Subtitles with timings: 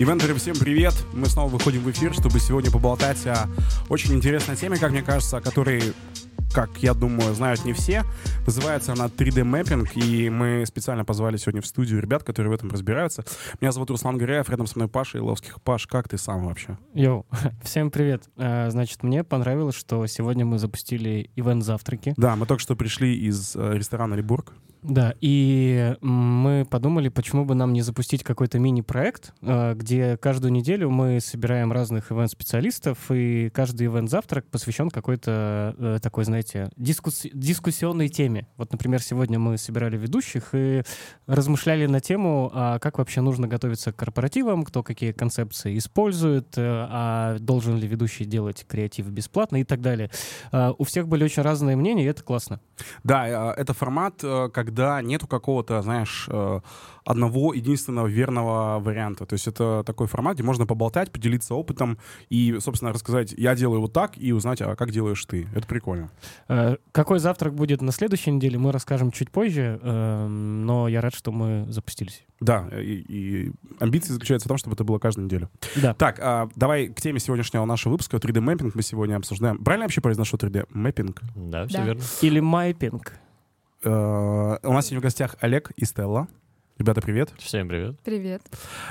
[0.00, 0.94] Ивентеры, всем привет!
[1.12, 3.48] Мы снова выходим в эфир, чтобы сегодня поболтать о
[3.88, 5.92] очень интересной теме, как мне кажется, о которой
[6.54, 8.04] как я думаю, знают не все.
[8.46, 13.24] Называется она 3D-мэппинг, и мы специально позвали сегодня в студию ребят, которые в этом разбираются.
[13.60, 15.60] Меня зовут Руслан Горяев, рядом со мной Паша Иловских.
[15.62, 16.78] Паш, как ты сам вообще?
[16.94, 17.26] Йоу,
[17.62, 18.22] всем привет.
[18.36, 22.14] А, значит, мне понравилось, что сегодня мы запустили ивент-завтраки.
[22.16, 24.54] Да, мы только что пришли из э, ресторана «Либург».
[24.88, 30.88] Да, и мы подумали, почему бы нам не запустить какой-то мини-проект, э, где каждую неделю
[30.88, 38.46] мы собираем разных ивент-специалистов, и каждый ивент-завтрак посвящен какой-то э, такой, знаете, дискусс- дискуссионной теме.
[38.56, 40.82] Вот, например, сегодня мы собирали ведущих и
[41.26, 46.62] размышляли на тему, а как вообще нужно готовиться к корпоративам, кто какие концепции использует, э,
[46.64, 50.10] а должен ли ведущий делать креатив бесплатно и так далее.
[50.50, 52.60] У всех были очень разные мнения, и это классно.
[53.04, 56.60] Да, это формат, как когда нету какого-то, знаешь, э,
[57.04, 59.26] одного единственного верного варианта.
[59.26, 61.98] То есть это такой формат, где можно поболтать, поделиться опытом
[62.28, 65.48] и, собственно, рассказать, я делаю вот так, и узнать, а как делаешь ты.
[65.52, 66.10] Это прикольно.
[66.48, 71.12] Э, какой завтрак будет на следующей неделе, мы расскажем чуть позже, эм, но я рад,
[71.12, 72.24] что мы запустились.
[72.38, 75.50] Да, и, и амбиции заключаются в том, чтобы это было каждую неделю.
[75.74, 75.94] Да.
[75.94, 78.18] Так, а, давай к теме сегодняшнего нашего выпуска.
[78.18, 79.64] 3D-мэппинг мы сегодня обсуждаем.
[79.64, 81.20] Правильно я вообще произношу 3D-мэппинг?
[81.34, 81.84] Да, все да.
[81.84, 82.02] верно.
[82.22, 83.18] Или майпинг.
[83.84, 86.28] Э, у нас сегодня в гостях Олег и Стелла.
[86.78, 87.32] Ребята, привет.
[87.38, 87.98] Всем привет.
[88.04, 88.40] Привет.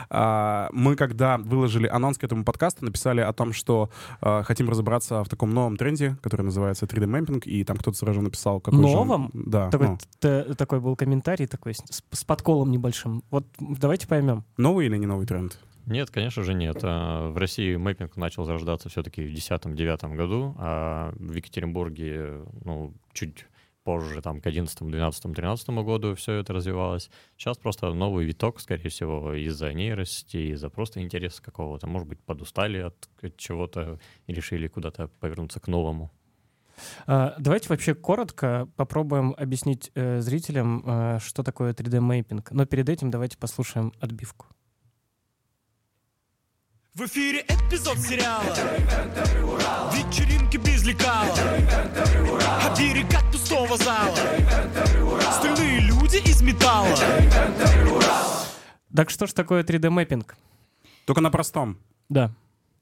[0.09, 5.23] А, мы, когда выложили анонс к этому подкасту, написали о том, что а, хотим разобраться
[5.23, 8.59] в таком новом тренде, который называется 3D-мэппинг, и там кто-то сразу написал...
[8.59, 9.31] Какой Новом?
[9.33, 9.43] Же...
[9.45, 9.69] Да.
[9.69, 10.55] Такой, ну.
[10.55, 13.23] такой был комментарий такой с, с подколом небольшим.
[13.29, 14.43] Вот давайте поймем.
[14.57, 15.57] Новый или не новый тренд?
[15.85, 16.79] Нет, конечно же нет.
[16.83, 23.45] А, в России мэппинг начал зарождаться все-таки в 2010-2009 году, а в Екатеринбурге, ну, чуть
[23.87, 27.09] позже, там, к 11, 12, 13 году все это развивалось.
[27.37, 31.87] Сейчас просто новый виток, скорее всего, из-за нейрости, из-за просто интереса какого-то.
[31.87, 33.97] Может быть, подустали от чего-то
[34.27, 36.11] и решили куда-то повернуться к новому.
[37.05, 42.49] А, давайте вообще коротко попробуем объяснить э, зрителям, э, что такое 3D-мейпинг.
[42.51, 44.47] Но перед этим давайте послушаем отбивку.
[46.97, 48.55] В эфире эпизод сериала
[49.93, 51.31] Вечеринки без лекала
[52.65, 54.15] Оберег от пустого зала
[55.31, 56.97] Стальные люди из металла
[58.95, 60.33] Так что ж такое 3D-мэппинг?
[61.05, 61.77] Только на простом.
[62.09, 62.31] Да.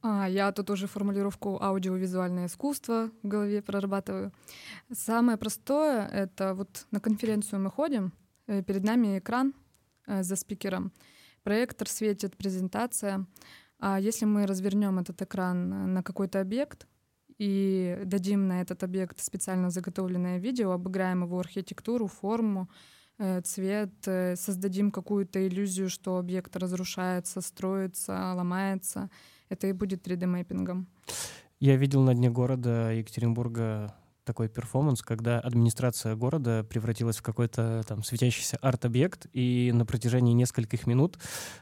[0.01, 4.31] А, я тут уже формулировку аудиовизуальное искусство в голове прорабатываю.
[4.93, 8.13] Самое простое— это вот на конференцию мы ходим,
[8.47, 9.53] э, перед нами экран
[10.07, 10.93] э, за спикером,
[11.43, 13.25] проектор светит, презентация—
[13.87, 16.87] а если мы развернем этот экран на какой-то объект
[17.37, 22.67] и дадим на этот объект специально заготовленное видео, обыграем его архитектуру, форму,
[23.19, 29.11] э, цвет, э, создадим какую-то иллюзию, что объект разрушается, строится, ломается,
[29.49, 30.87] это и будет 3D-мэппингом.
[31.59, 38.03] Я видел на дне города Екатеринбурга такой перформанс, когда администрация города превратилась в какой-то там
[38.03, 41.19] светящийся арт-объект, и на протяжении нескольких минут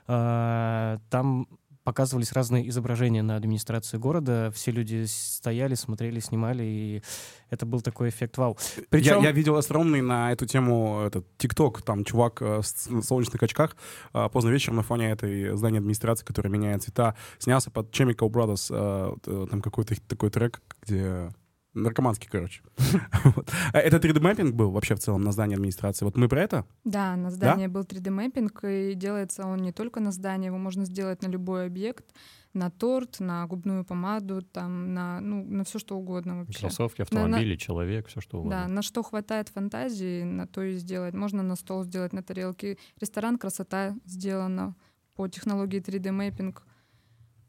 [0.07, 1.47] э, там
[1.83, 4.51] показывались разные изображения на администрации города.
[4.55, 7.03] Все люди стояли, смотрели, снимали, и
[7.49, 8.57] это был такой эффект вау.
[8.89, 9.19] Причем...
[9.19, 13.75] Я, я видел остроумный на эту тему этот ТикТок, там чувак э, в солнечных очках
[14.13, 18.67] э, поздно вечером на фоне этой здания администрации, которое меняет цвета, снялся под Chemical Brothers,
[18.69, 21.31] э, там какой-то такой трек, где
[21.73, 22.61] Наркоманский, короче.
[23.73, 26.05] А это 3D-мэппинг был вообще в целом на здании администрации?
[26.05, 26.65] Вот мы про это?
[26.83, 31.23] Да, на здании был 3D-мэппинг, и делается он не только на здании, его можно сделать
[31.23, 32.05] на любой объект,
[32.53, 36.59] на торт, на губную помаду, там, на, ну, на все что угодно вообще.
[36.59, 38.63] Кроссовки, автомобили, на, человек, все что угодно.
[38.63, 41.15] Да, на что хватает фантазии, на то и сделать.
[41.15, 42.77] Можно на стол сделать, на тарелке.
[42.99, 44.75] Ресторан «Красота» сделано
[45.15, 46.61] по технологии 3D-мэппинг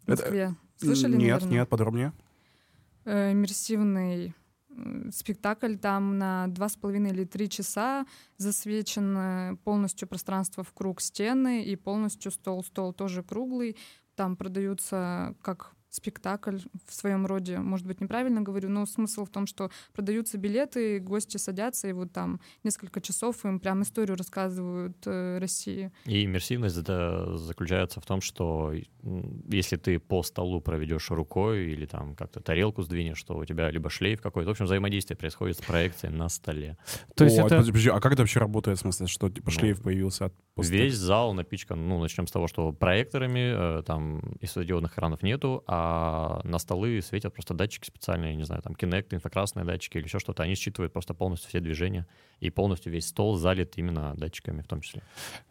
[0.04, 0.40] в Москве.
[0.40, 0.56] Это...
[0.76, 1.50] Слышали, Нет, наверное?
[1.50, 2.12] нет, подробнее.
[3.04, 4.34] Э, иммерсивный
[5.12, 8.06] спектакль там на два с половиной или три часа
[8.38, 12.64] засвечено полностью пространство в круг стены и полностью стол.
[12.64, 13.76] Стол тоже круглый.
[14.16, 19.46] Там продаются как спектакль в своем роде, может быть, неправильно говорю, но смысл в том,
[19.46, 25.38] что продаются билеты, гости садятся, и вот там несколько часов им прям историю рассказывают э,
[25.38, 25.92] России.
[26.04, 28.72] И иммерсивность это заключается в том, что
[29.48, 33.88] если ты по столу проведешь рукой или там как-то тарелку сдвинешь, что у тебя либо
[33.88, 36.76] шлейф какой-то, в общем, взаимодействие происходит с проекцией на столе.
[37.14, 37.58] То есть О, это...
[37.58, 40.34] подожди, а как это вообще работает, в смысле, что типа ну, шлейф появился от.
[40.56, 45.62] Весь зал напичкан, ну, начнем с того, что проекторами, э, там, и светодиодных экранов нету,
[45.66, 45.83] а
[46.44, 50.42] на столы светят просто датчики специальные, не знаю, там, Kinect, инфракрасные датчики или еще что-то.
[50.42, 52.06] Они считывают просто полностью все движения,
[52.40, 55.02] и полностью весь стол залит именно датчиками в том числе.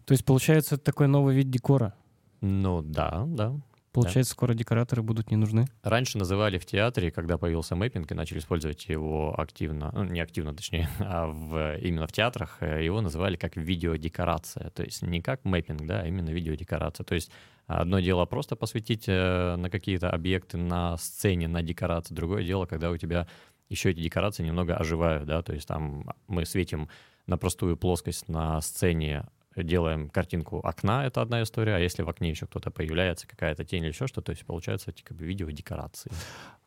[0.06, 1.94] То есть, получается, такой новый вид декора?
[2.42, 3.56] Ну да, да.
[3.94, 5.68] Получается, скоро декораторы будут не нужны?
[5.84, 10.56] Раньше называли в театре, когда появился мэппинг и начали использовать его активно, ну, не активно,
[10.56, 14.72] точнее, а в, именно в театрах, э, его называли как видеодекорация.
[14.72, 17.04] То есть не как мэппинг, да, а именно видеодекорация.
[17.04, 17.32] То есть
[17.68, 22.14] одно дело просто посвятить э, на какие-то объекты на сцене, на декорации.
[22.14, 23.28] Другое дело, когда у тебя
[23.70, 26.90] еще эти декорации немного оживают, да, то есть там мы светим
[27.26, 29.26] на простую плоскость на сцене
[29.56, 33.84] делаем картинку окна, это одна история, а если в окне еще кто-то появляется, какая-то тень
[33.84, 36.12] или еще что, то есть получается как бы видео декорации.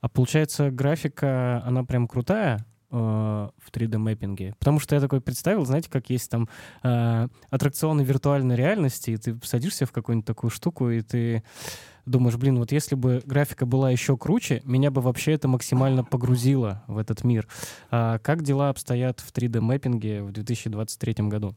[0.00, 2.64] А получается графика, она прям крутая,
[2.96, 4.54] в 3D-мэппинге.
[4.58, 6.48] Потому что я такой представил, знаете, как есть там
[6.82, 11.42] э, аттракционы виртуальной реальности, и ты садишься в какую-нибудь такую штуку, и ты
[12.06, 16.84] думаешь, блин, вот если бы графика была еще круче, меня бы вообще это максимально погрузило
[16.86, 17.46] в этот мир.
[17.90, 21.54] А как дела обстоят в 3D-мэппинге в 2023 году?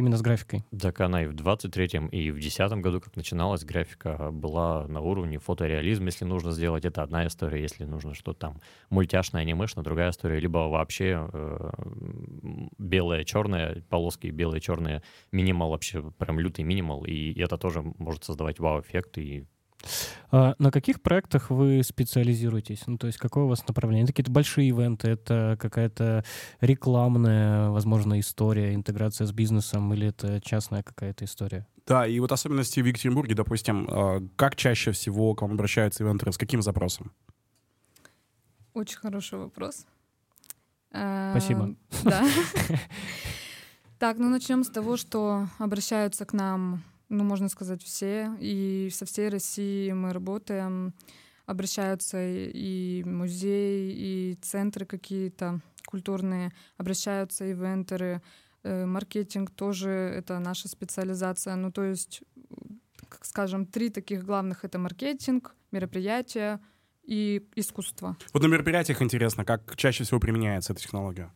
[0.00, 0.64] Именно с графикой.
[0.78, 5.38] Так она и в 23-м, и в 10-м году, как начиналась, графика была на уровне
[5.38, 8.60] фотореализм, если нужно сделать, это одна история, если нужно что-то там
[8.90, 11.70] мультяшное, анимешное, другая история, либо вообще э,
[12.78, 15.02] белое, черное, полоски белые, черные,
[15.32, 19.46] минимал вообще, прям лютый минимал, и это тоже может создавать вау-эффект, и
[20.30, 22.82] а на каких проектах вы специализируетесь?
[22.86, 24.04] Ну, то есть какое у вас направление?
[24.04, 26.24] Это какие-то большие ивенты, это какая-то
[26.60, 31.66] рекламная, возможно, история, интеграция с бизнесом, или это частная какая-то история?
[31.86, 36.32] Да, и вот особенности в Екатеринбурге, допустим, а, как чаще всего к вам обращаются ивентеры,
[36.32, 37.12] с каким запросом?
[38.74, 39.86] Очень хороший вопрос.
[40.90, 41.74] Спасибо.
[42.04, 42.24] Да.
[44.00, 48.30] Так, ну начнем с того, что обращаются к нам ну, можно сказать, все.
[48.40, 50.94] И со всей России мы работаем.
[51.44, 58.22] Обращаются и музеи, и центры какие-то культурные, обращаются ивентеры.
[58.62, 61.56] Э, маркетинг тоже это наша специализация.
[61.56, 62.22] Ну, то есть,
[63.08, 66.60] как скажем, три таких главных— это маркетинг, мероприятия
[67.02, 68.16] и искусство.
[68.32, 71.32] Вот на мероприятиях интересно, как чаще всего применяется эта технология?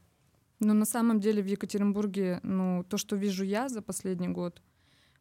[0.60, 4.62] Ну, на самом деле в Екатеринбурге, ну, то, что вижу я за последний год—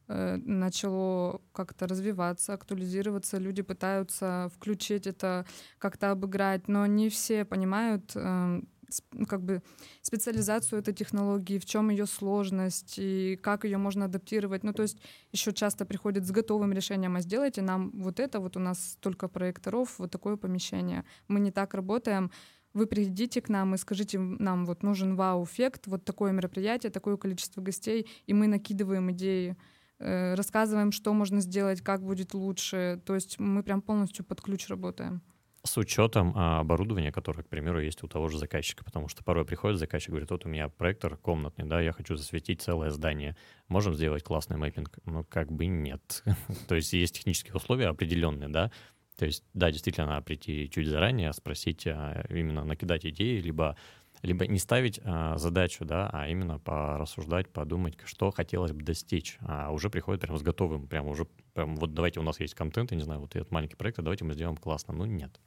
[0.07, 3.37] начало как-то развиваться, актуализироваться.
[3.37, 5.45] Люди пытаются включить это,
[5.77, 8.67] как-то обыграть, но не все понимают эм,
[9.11, 9.61] ну, как бы
[10.01, 14.63] специализацию этой технологии, в чем ее сложность и как ее можно адаптировать.
[14.63, 14.99] Ну, то есть
[15.31, 19.27] еще часто приходят с готовым решением, а сделайте нам вот это, вот у нас столько
[19.27, 21.05] проекторов, вот такое помещение.
[21.27, 22.31] Мы не так работаем.
[22.73, 27.61] Вы придите к нам и скажите нам, вот нужен вау-эффект, вот такое мероприятие, такое количество
[27.61, 29.55] гостей, и мы накидываем идеи.
[29.99, 33.01] Э, рассказываем, что можно сделать, как будет лучше.
[33.05, 35.21] То есть мы прям полностью под ключ работаем.
[35.65, 39.45] С учетом а, оборудования, которое, к примеру, есть у того же заказчика, потому что порой
[39.45, 43.37] приходит заказчик, говорит, вот у меня проектор комнатный, да, я хочу засветить целое здание,
[43.69, 44.99] можем сделать классный мэппинг?
[45.05, 46.21] Ну, как бы нет.
[46.67, 48.71] То есть есть технические условия определенные, да,
[49.15, 53.77] то есть, да, действительно, надо прийти чуть заранее, спросить, а, именно накидать идеи, либо
[54.23, 59.37] либо не ставить а, задачу, да, а именно порассуждать, подумать, что хотелось бы достичь.
[59.41, 62.91] А уже приходит прям с готовым, прям уже, прям вот давайте у нас есть контент,
[62.91, 64.93] я не знаю, вот этот маленький проект, а давайте мы сделаем классно.
[64.93, 65.39] Ну, нет.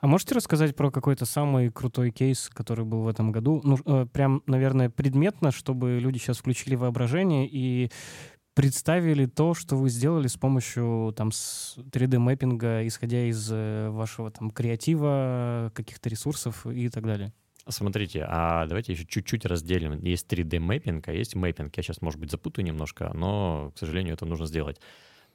[0.00, 3.60] А можете рассказать про какой-то самый крутой кейс, который был в этом году?
[3.64, 7.90] Ну, э, прям, наверное, предметно, чтобы люди сейчас включили воображение и
[8.54, 15.70] представили то, что вы сделали с помощью там 3D-мэппинга, исходя из э, вашего там креатива,
[15.74, 17.32] каких-то ресурсов и так далее.
[17.68, 20.00] Смотрите, а давайте еще чуть-чуть разделим.
[20.02, 21.76] Есть 3D-мэппинг, а есть мэппинг.
[21.76, 24.80] Я сейчас, может быть, запутаю немножко, но, к сожалению, это нужно сделать.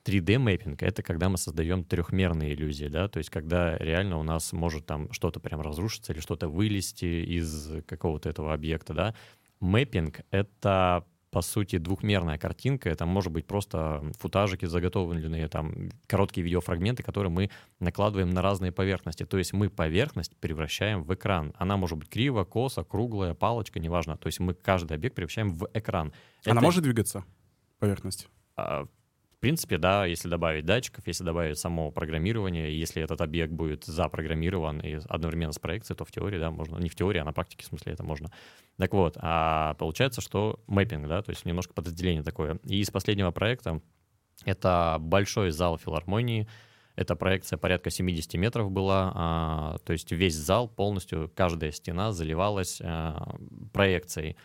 [0.04, 4.86] 3D-мэппинг— это когда мы создаем трехмерные иллюзии, да, то есть когда реально у нас может
[4.86, 9.16] там что-то прям разрушиться или что-то вылезти из какого-то этого объекта, да.
[9.60, 12.90] Мэппинг— это по сути, двухмерная картинка.
[12.90, 19.26] Это может быть просто футажики заготовленные, там, короткие видеофрагменты, которые мы накладываем на разные поверхности.
[19.26, 21.54] То есть мы поверхность превращаем в экран.
[21.58, 24.18] Она может быть криво, косо, круглая, палочка, неважно.
[24.18, 26.14] То есть мы каждый объект превращаем в экран.
[26.46, 26.62] Она Это...
[26.62, 27.26] может двигаться,
[27.80, 28.30] поверхность?
[29.38, 34.80] В принципе, да, если добавить датчиков, если добавить само программирование, если этот объект будет запрограммирован
[34.80, 37.64] и одновременно с проекцией, то в теории, да, можно, не в теории, а на практике,
[37.64, 38.32] в смысле, это можно.
[38.78, 42.58] Так вот, а получается, что мэппинг, да, то есть немножко подразделение такое.
[42.64, 43.80] И из последнего проекта
[44.44, 46.48] это большой зал филармонии,
[46.96, 52.82] эта проекция порядка 70 метров была, а, то есть весь зал полностью, каждая стена заливалась
[52.84, 53.36] а,
[53.72, 54.36] проекцией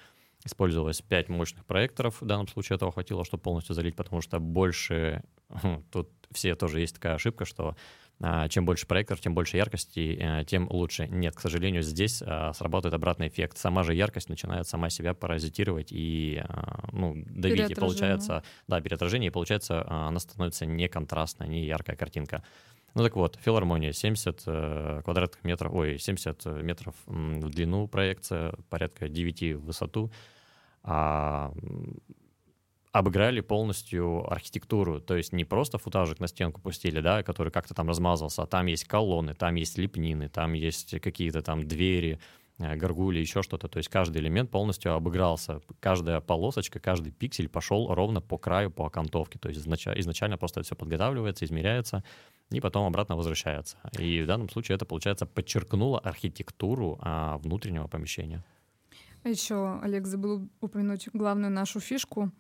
[0.45, 2.21] использовалось 5 мощных проекторов.
[2.21, 5.23] В данном случае этого хватило, чтобы полностью залить, потому что больше...
[5.93, 7.77] Тут все тоже есть такая ошибка, что
[8.25, 11.09] а, чем больше проекторов, тем больше яркости, э, тем лучше.
[11.09, 13.59] Нет, к сожалению, здесь а, срабатывает обратный эффект.
[13.59, 19.29] Сама же яркость начинает сама себя паразитировать и а, ну, давить, и получается, да, переотражение,
[19.29, 22.45] и получается, она становится не контрастная, не яркая картинка.
[22.95, 29.09] Ну так вот, филармония, 70 э, квадратных метров, ой, 70 метров в длину проекция, порядка
[29.09, 30.13] 9 в высоту.
[30.85, 31.53] А,
[32.93, 37.89] обыграли полностью архитектуру, то есть не просто футажик на стенку пустили, да, который как-то там
[37.89, 42.21] размазался, а там есть колонны, там есть лепнины, там есть какие-то там двери,
[42.59, 43.69] э, горгули, еще что-то.
[43.69, 45.63] То есть каждый элемент полностью обыгрался.
[45.81, 49.39] Каждая полосочка, каждый пиксель пошел ровно по краю, по окантовке.
[49.39, 52.05] То есть изначально просто это все подготавливается, измеряется,
[52.51, 53.79] и потом обратно возвращается.
[53.99, 58.45] И в данном случае это, получается, подчеркнуло архитектуру а, внутреннего помещения.
[59.25, 62.33] Еще Олег забыл упомянуть главную нашу фишку,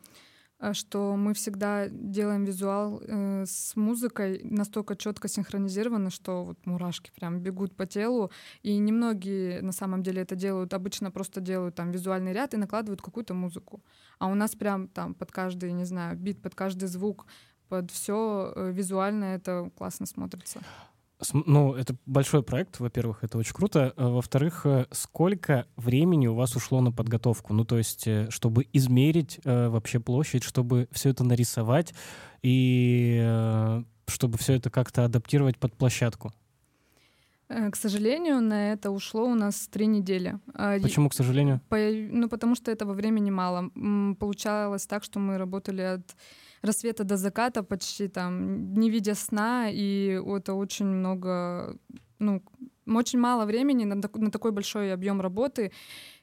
[0.59, 7.13] э, что мы всегда делаем визуал э, с музыкой настолько четко синхронизировано, что вот мурашки
[7.15, 8.33] прям бегут по телу.
[8.63, 10.75] И немногие на самом деле это делают.
[10.75, 13.81] Обычно просто делают там визуальный ряд и накладывают какую-то музыку.
[14.19, 17.27] А у нас прям там под каждый, не знаю, бит, под каждый звук
[17.73, 20.61] под все э, визуально это классно смотрится.
[21.33, 23.93] Ну, это большой проект, во-первых, это очень круто.
[23.97, 27.55] А, во-вторых, э, сколько времени у вас ушло на подготовку?
[27.55, 31.95] Ну, то есть, э, чтобы измерить э, вообще площадь, чтобы все это нарисовать
[32.43, 36.33] и э, чтобы все это как-то адаптировать под площадку?
[37.49, 40.39] К сожалению, на это ушло у нас три недели.
[40.55, 41.61] А, Почему, к сожалению?
[41.69, 43.71] По, ну, потому что этого времени мало.
[44.19, 46.17] Получалось так, что мы работали от
[46.63, 51.77] рассвета до заката почти там, не видя сна, и это очень много,
[52.19, 52.43] ну,
[52.87, 55.73] очень мало времени на, на такой большой объем работы,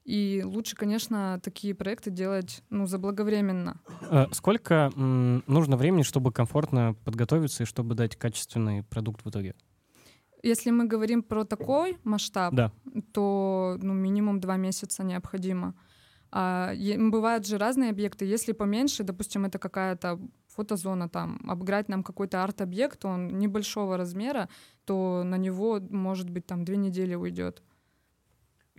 [0.05, 3.79] и лучше, конечно, такие проекты делать ну, заблаговременно.
[4.09, 9.55] Э, сколько нужно времени, чтобы комфортно подготовиться и чтобы дать качественный продукт в итоге?
[10.41, 12.71] Если мы говорим про такой масштаб, да.
[13.13, 15.75] то ну, минимум два месяца необходимо.
[16.31, 18.25] А, бывают же разные объекты.
[18.25, 24.49] Если поменьше, допустим, это какая-то фотозона, там, обыграть нам какой-то арт-объект, он небольшого размера,
[24.85, 27.63] то на него, может быть, там две недели уйдет.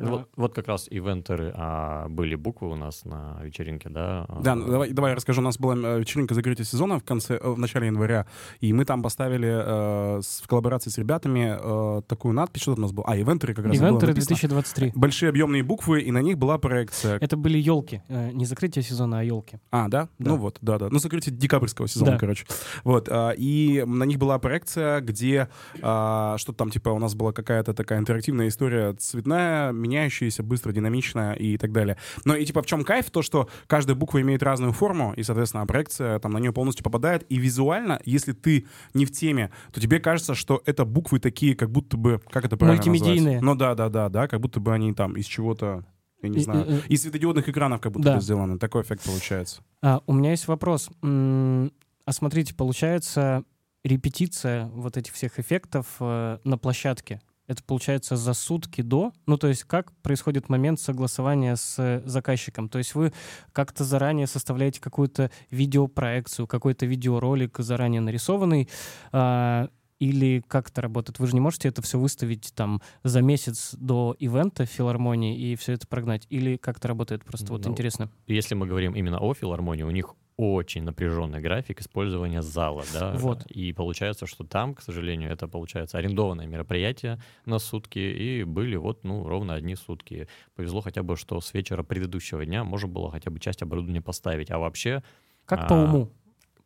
[0.08, 4.26] Вот, вот как раз ивентеры а, были буквы у нас на вечеринке, да?
[4.40, 5.40] Да, ну, давай, давай я расскажу.
[5.40, 8.26] У нас была э, вечеринка закрытия сезона в конце, э, в начале января,
[8.60, 12.84] и мы там поставили э, с, в коллаборации с ребятами э, такую надпись, что там
[12.84, 13.04] у нас было?
[13.06, 14.92] А, ивентеры как раз Ивентеры 2023.
[14.94, 17.18] Большие объемные буквы, и на них была проекция.
[17.20, 19.58] Это были елки, э, не закрытие сезона, а елки.
[19.70, 20.08] А, да?
[20.18, 20.30] да?
[20.30, 20.88] Ну вот, да, да.
[20.90, 22.18] Ну, закрытие декабрьского сезона, да.
[22.18, 22.46] короче.
[22.84, 27.32] Вот, э, и на них была проекция, где э, что-то там, типа, у нас была
[27.32, 31.96] какая-то такая интерактивная история цветная, меняющаяся, быстро, динамично и так далее.
[32.24, 33.10] Но и типа в чем кайф?
[33.10, 37.24] То, что каждая буква имеет разную форму, и, соответственно, проекция там на нее полностью попадает.
[37.28, 41.70] И визуально, если ты не в теме, то тебе кажется, что это буквы такие, как
[41.70, 43.40] будто бы, как это правильно Мультимедийные.
[43.40, 43.42] Назвать?
[43.42, 45.84] Ну да, да, да, да, как будто бы они там из чего-то
[46.22, 48.16] я не знаю, из светодиодных экранов как будто да.
[48.16, 48.58] бы сделаны.
[48.58, 49.62] Такой эффект получается.
[49.80, 50.90] А, у меня есть вопрос.
[51.02, 53.44] А смотрите, получается
[53.84, 59.12] репетиция вот этих всех эффектов э, на площадке это получается за сутки до.
[59.26, 62.68] Ну, то есть как происходит момент согласования с заказчиком?
[62.68, 63.12] То есть вы
[63.52, 68.68] как-то заранее составляете какую-то видеопроекцию, какой-то видеоролик заранее нарисованный,
[69.10, 71.18] а, или как это работает?
[71.18, 75.72] Вы же не можете это все выставить там за месяц до ивента филармонии и все
[75.72, 76.28] это прогнать?
[76.30, 77.24] Или как это работает?
[77.24, 78.10] Просто ну, вот интересно.
[78.28, 83.12] Если мы говорим именно о филармонии, у них очень напряженный график использования зала, да.
[83.16, 83.46] Вот.
[83.46, 89.04] И получается, что там, к сожалению, это получается арендованное мероприятие на сутки, и были вот,
[89.04, 90.28] ну, ровно одни сутки.
[90.56, 94.50] Повезло хотя бы, что с вечера предыдущего дня можно было хотя бы часть оборудования поставить,
[94.50, 95.02] а вообще...
[95.44, 96.12] Как а, по уму?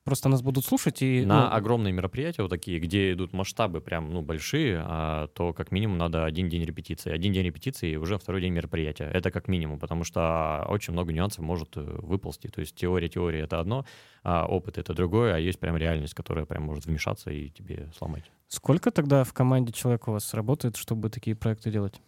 [0.05, 1.25] Просто нас будут слушать и...
[1.25, 1.57] На ну...
[1.57, 6.27] огромные мероприятия вот такие, где идут масштабы прям, ну, большие, а, то как минимум надо
[6.27, 7.11] один день репетиции.
[7.11, 9.05] Один день репетиции и уже второй день мероприятия.
[9.05, 12.49] Это как минимум, потому что очень много нюансов может э, выползти.
[12.49, 13.87] То есть теория, теория— это одно,
[14.23, 18.31] а опыт— это другое, а есть прям реальность, которая прям может вмешаться и тебе сломать.
[18.49, 22.01] Сколько тогда в команде человек у вас работает, чтобы такие проекты делать?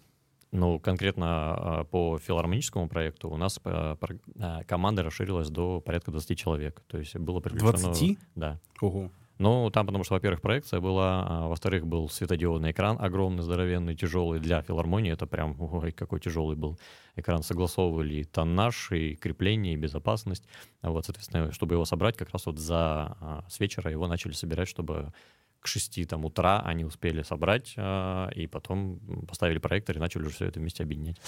[0.53, 3.97] Ну, конкретно а, по филармоническому проекту у нас а,
[4.67, 6.83] команда расширилась до порядка 20 человек.
[6.87, 7.89] То есть было приглашено...
[7.89, 8.19] 20?
[8.37, 8.61] Да.
[8.81, 9.11] Ого.
[9.39, 14.41] Ну, там, потому что, во-первых, проекция была, а во-вторых, был светодиодный экран огромный, здоровенный, тяжелый
[14.41, 15.13] для филармонии.
[15.13, 16.79] Это прям, ой, какой тяжелый был
[17.17, 17.43] экран.
[17.43, 20.45] Согласовывали и тоннаж, и крепление, и безопасность.
[20.81, 25.13] Вот, соответственно, чтобы его собрать, как раз вот за с вечера его начали собирать, чтобы
[25.67, 30.31] к 6 там, утра они успели собрать, э, и потом поставили проектор и начали уже
[30.31, 31.21] все это вместе объединять.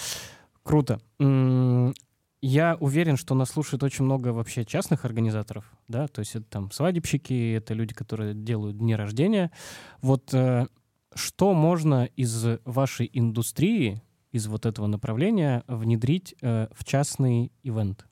[0.63, 0.99] Круто.
[2.41, 6.71] я уверен, что нас слушает очень много вообще частных организаторов, да, то есть это там
[6.71, 9.51] свадебщики, это люди, которые делают дни рождения.
[10.01, 10.67] Вот э,
[11.13, 18.05] что можно из вашей индустрии, из вот этого направления внедрить э, в частный ивент?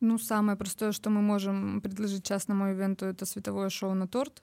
[0.00, 4.42] Ну, самое простое, что мы можем предложить частному ивенту, это световое шоу на торт.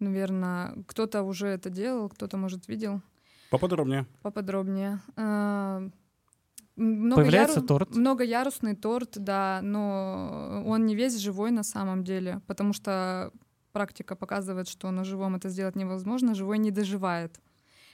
[0.00, 3.00] Наверное, кто-то уже это делал, кто-то, может, видел.
[3.50, 4.06] Поподробнее.
[4.22, 5.00] Поподробнее.
[5.16, 5.88] А,
[6.76, 7.66] Появляется яру...
[7.66, 7.94] торт.
[7.94, 13.30] Многоярусный торт, да, но он не весь живой на самом деле, потому что
[13.72, 17.40] практика показывает, что на живом это сделать невозможно, живой не доживает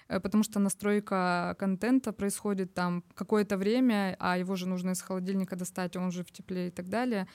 [0.09, 5.57] э, потому что настройка контента происходит там какое-то время, а его же нужно из холодильника
[5.57, 7.26] достать, он же в тепле и так далее.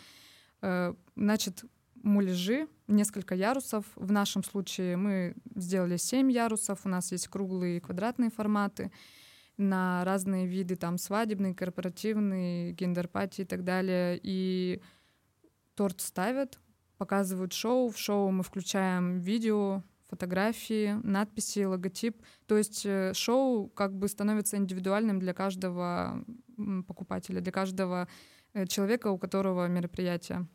[0.62, 1.64] Э, значит,
[2.06, 3.86] муляжи, несколько ярусов.
[3.96, 8.92] В нашем случае мы сделали 7 ярусов, у нас есть круглые и квадратные форматы
[9.58, 14.20] на разные виды, там свадебный, корпоративный, гендерпати и так далее.
[14.22, 14.82] И
[15.76, 16.60] торт ставят,
[16.98, 17.90] показывают шоу.
[17.90, 22.22] В шоу мы включаем видео, фотографии, надписи, логотип.
[22.46, 26.24] То есть э, шоу как бы становится индивидуальным для каждого
[26.88, 28.08] покупателя, для каждого
[28.54, 30.48] э, человека, у которого мероприятие.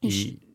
[0.00, 0.51] И,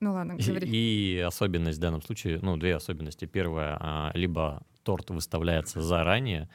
[0.00, 0.68] ну ладно, говори.
[0.70, 3.24] И особенность в данном случае, ну, две особенности.
[3.24, 6.48] Первая, либо торт выставляется заранее,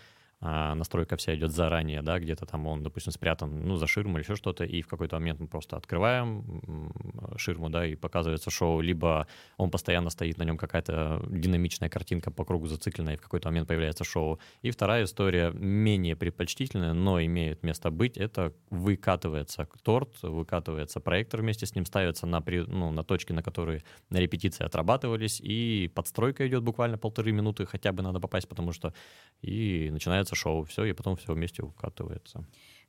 [0.43, 4.24] а, настройка вся идет заранее, да, где-то там он, допустим, спрятан, ну, за ширму или
[4.24, 6.91] еще что-то, и в какой-то момент мы просто открываем
[7.38, 12.43] ширму, да, и показывается шоу, либо он постоянно стоит, на нем какая-то динамичная картинка по
[12.43, 14.39] кругу зацикленная, и в какой-то момент появляется шоу.
[14.63, 21.67] И вторая история, менее предпочтительная, но имеет место быть, это выкатывается торт, выкатывается проектор вместе
[21.67, 26.63] с ним, ставится на, ну, на точки, на которые на репетиции отрабатывались, и подстройка идет
[26.63, 28.93] буквально полторы минуты, хотя бы надо попасть, потому что
[29.41, 32.45] и начинается начинается шоу, все, и потом все вместе укатывается.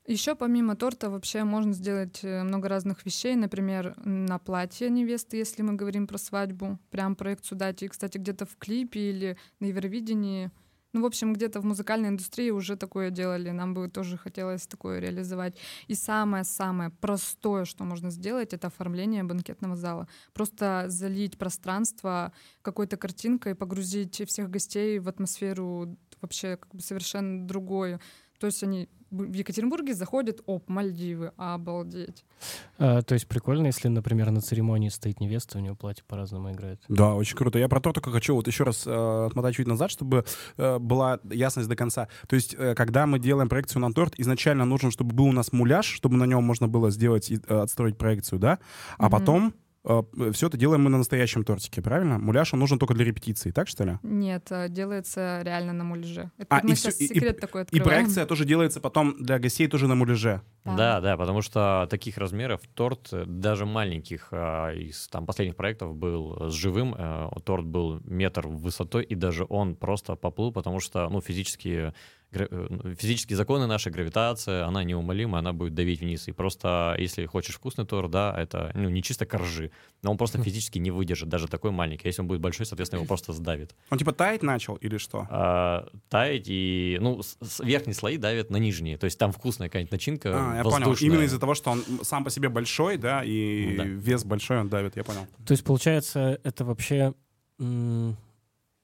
[0.09, 3.37] Еще помимо торта вообще можно сделать э, много разных вещей.
[3.37, 7.83] Например, на платье невесты, если мы говорим про свадьбу, прям проекцию дать.
[7.83, 10.51] И, кстати, где-то в клипе или на Евровидении
[10.93, 13.51] ну, в общем, где-то в музыкальной индустрии уже такое делали.
[13.51, 15.57] Нам бы тоже хотелось такое реализовать.
[15.89, 20.07] И самое-самое простое, что можно сделать, это оформление банкетного зала.
[20.35, 28.01] Просто залить пространство какой-то картинкой, погрузить всех гостей в атмосферу вообще как бы совершенно другое.
[28.39, 32.25] То есть они в Екатеринбурге заходят, оп, Мальдивы, обалдеть.
[32.79, 36.81] А, то есть прикольно, если, например, на церемонии стоит невеста, у нее платье по-разному играет.
[36.89, 37.59] Да, очень круто.
[37.59, 40.25] Я про то только хочу вот еще раз э, отмотать чуть назад, чтобы
[40.57, 42.09] э, была ясность до конца.
[42.27, 45.53] То есть, э, когда мы делаем проекцию на торт, изначально нужно, чтобы был у нас
[45.53, 48.59] муляж, чтобы на нем можно было сделать и э, отстроить проекцию, да?
[48.97, 49.11] А mm-hmm.
[49.11, 52.19] потом все это делаем мы на настоящем тортике, правильно?
[52.19, 53.99] Муляж он нужен только для репетиции, так что ли?
[54.03, 56.31] Нет, а, делается реально на муляже.
[56.39, 57.83] Это а, мы и сейчас все, секрет и, такой открываем.
[57.83, 60.43] И проекция тоже делается потом для гостей тоже на муляже.
[60.65, 60.77] Да.
[60.77, 66.53] да, да, потому что таких размеров торт, даже маленьких, из там последних проектов был с
[66.53, 71.73] живым, э, торт был метр высотой, и даже он просто поплыл, потому что, ну, физически
[71.73, 71.93] Э,
[72.33, 76.29] физические законы наши, гравитация, она неумолима, она будет давить вниз.
[76.29, 79.71] И просто, если хочешь вкусный торт, да, это ну, не чисто коржи,
[80.03, 82.09] но он просто физически не выдержит, даже такой маленький.
[82.09, 83.75] Если он будет большой, соответственно, его просто сдавит.
[83.91, 85.27] Он типа таять начал или что?
[85.31, 87.21] А, таять и, ну,
[87.61, 88.97] верхние слои давят на нижние.
[88.97, 90.95] То есть там вкусная какая-нибудь начинка А, я воздушная.
[90.95, 90.99] понял.
[91.01, 93.85] Именно из-за того, что он сам по себе большой, да, и да.
[93.85, 95.27] вес большой он давит, я понял.
[95.47, 97.15] То есть, получается, это вообще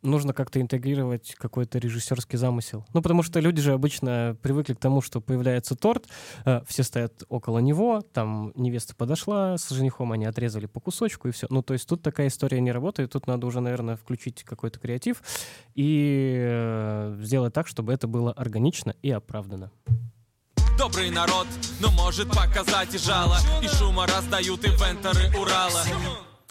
[0.03, 2.85] нужно как-то интегрировать какой-то режиссерский замысел.
[2.93, 6.07] Ну, потому что люди же обычно привыкли к тому, что появляется торт,
[6.45, 11.31] э, все стоят около него, там невеста подошла с женихом, они отрезали по кусочку и
[11.33, 11.47] все.
[11.51, 15.23] Ну, то есть тут такая история не работает, тут надо уже, наверное, включить какой-то креатив
[15.75, 19.71] и э, сделать так, чтобы это было органично и оправдано
[20.79, 21.49] добрый народ,
[21.81, 25.83] но может показать и жало И шума раздают инвенторы Урала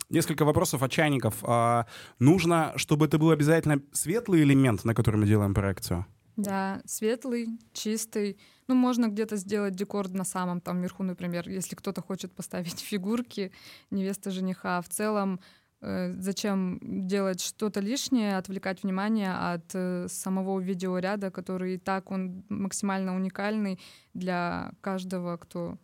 [0.10, 1.36] Несколько вопросов от чайников.
[1.44, 1.86] А,
[2.20, 6.06] нужно, чтобы это был обязательно светлый элемент, на который мы делаем проекцию?
[6.38, 8.40] Да, светлый, чистый.
[8.68, 13.52] Ну, можно где-то сделать декор на самом там верху, например, если кто-то хочет поставить фигурки
[13.90, 14.82] невесты жениха.
[14.82, 15.42] В целом,
[15.82, 22.46] э, зачем делать что-то лишнее, отвлекать внимание от э, самого видеоряда, который и так он
[22.50, 23.80] максимально уникальный
[24.14, 25.80] для каждого, кто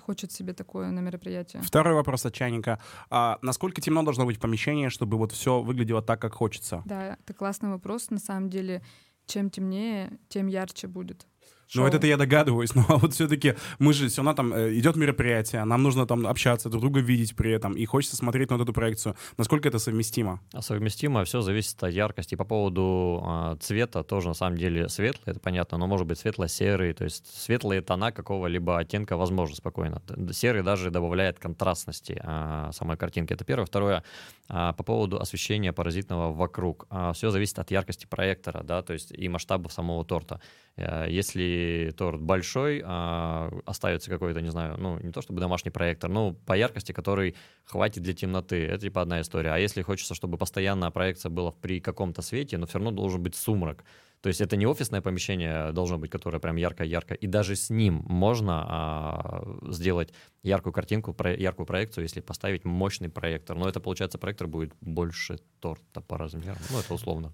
[0.00, 1.62] хочет себе такое на мероприятие.
[1.62, 2.80] Второй вопрос от чайника.
[3.10, 6.82] А насколько темно должно быть помещение, чтобы вот все выглядело так, как хочется?
[6.84, 8.10] Да, это классный вопрос.
[8.10, 8.82] На самом деле,
[9.26, 11.26] чем темнее, тем ярче будет.
[11.74, 15.64] Ну, это я догадываюсь, но вот все-таки мы же все равно там э, идет мероприятие,
[15.64, 18.72] нам нужно там общаться, друг друга видеть при этом, и хочется смотреть на вот эту
[18.72, 19.16] проекцию.
[19.36, 20.40] Насколько это совместимо?
[20.52, 22.34] А совместимо, все зависит от яркости.
[22.34, 26.92] По поводу а, цвета тоже на самом деле светлый, это понятно, но может быть светло-серый,
[26.94, 30.02] то есть светлые тона какого-либо оттенка возможно спокойно.
[30.32, 33.32] Серый даже добавляет контрастности а, самой картинки.
[33.32, 33.66] Это первое.
[33.66, 34.02] Второе,
[34.48, 36.86] а, по поводу освещения паразитного вокруг.
[37.14, 40.40] все зависит от яркости проектора, да, то есть и масштабов самого торта.
[40.78, 46.10] Э, Если торт большой, а, оставится какой-то, не знаю, ну, не то чтобы домашний проектор,
[46.10, 48.64] но по яркости, который хватит для темноты.
[48.66, 49.50] Это типа одна история.
[49.50, 53.34] А если хочется, чтобы постоянно проекция была при каком-то свете, но все равно должен быть
[53.34, 53.84] сумрак.
[54.20, 57.14] То есть это не офисное помещение должно быть, которое прям ярко-ярко.
[57.14, 60.12] И даже с ним можно а, сделать
[60.42, 63.56] яркую картинку, про- яркую проекцию, если поставить мощный проектор.
[63.56, 66.58] Но это, получается, проектор будет больше торта по размерам.
[66.70, 67.32] Ну, это условно.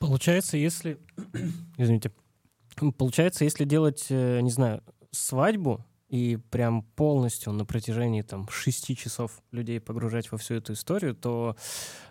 [0.00, 0.98] Получается, если...
[1.78, 2.10] Извините.
[2.98, 9.42] Получается, если делать, э, не знаю, свадьбу и прям полностью на протяжении там шести часов
[9.52, 11.56] людей погружать во всю эту историю, то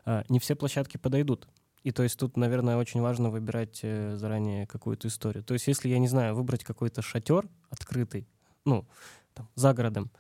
[0.06, 1.48] э, не все площадки подойдут.
[1.84, 5.44] И то есть тут, наверное, очень важно выбирать э, заранее какую-то историю.
[5.44, 8.28] То есть если, я не знаю, выбрать какой-то шатер открытый,
[8.66, 8.88] ну,
[9.34, 10.12] там, за городом,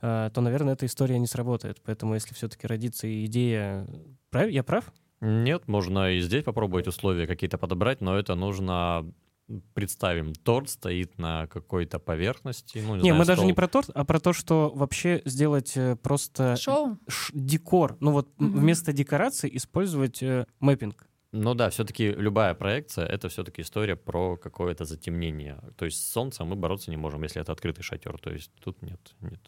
[0.00, 1.80] э, то, наверное, эта история не сработает.
[1.84, 3.86] Поэтому если все-таки родится идея...
[4.30, 4.48] Прав?
[4.50, 4.92] Я прав?
[5.20, 9.12] Нет, можно и здесь попробовать условия какие-то подобрать, но это нужно
[9.74, 12.78] представим, торт стоит на какой-то поверхности.
[12.78, 13.46] Ну, не, Не, знаю, мы даже стол.
[13.48, 16.98] не про торт, а про то, что вообще сделать э, просто Шоу?
[17.08, 17.96] ш- декор.
[18.00, 18.60] Ну вот Мгм.
[18.60, 21.06] вместо декорации использовать э, мэппинг.
[21.32, 25.60] Ну да, все-таки любая проекция это все-таки история про какое-то затемнение.
[25.76, 28.18] То есть с солнцем мы бороться не можем, если это открытый шатер.
[28.18, 29.40] То есть тут нет, нет.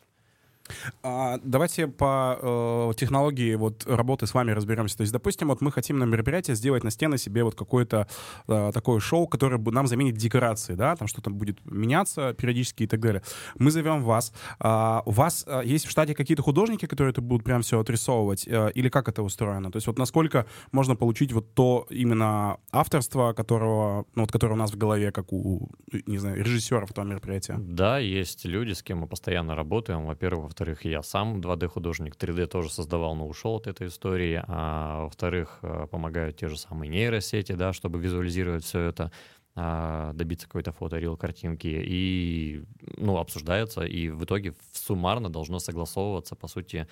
[1.02, 4.96] А, давайте по э, технологии вот работы с вами разберемся.
[4.96, 8.08] То есть, допустим, вот мы хотим на мероприятии сделать на стены себе вот какое-то
[8.48, 12.86] э, такое шоу, которое бы нам заменит декорации, да, там что-то будет меняться периодически и
[12.86, 13.22] так далее.
[13.58, 14.32] Мы зовем вас.
[14.58, 18.48] А, у вас э, есть в штате какие-то художники, которые это будут прям все отрисовывать,
[18.54, 19.70] Э, или как это устроено?
[19.70, 24.56] То есть вот насколько можно получить вот то именно авторство, которого, ну, вот, которое у
[24.56, 25.70] нас в голове, как у,
[26.06, 27.56] не знаю, режиссеров этого мероприятия?
[27.58, 30.06] Да, есть люди, с кем мы постоянно работаем.
[30.06, 34.40] Во-первых, во-вторых, я сам 2D-художник, 3D тоже создавал, но ушел от этой истории.
[34.46, 39.10] А во-вторых, э, помогают те же самые нейросети, да, чтобы визуализировать все это,
[39.56, 42.62] а, добиться какой-то фото картинки и
[42.96, 46.86] ну, обсуждается, и в итоге суммарно должно согласовываться, по сути,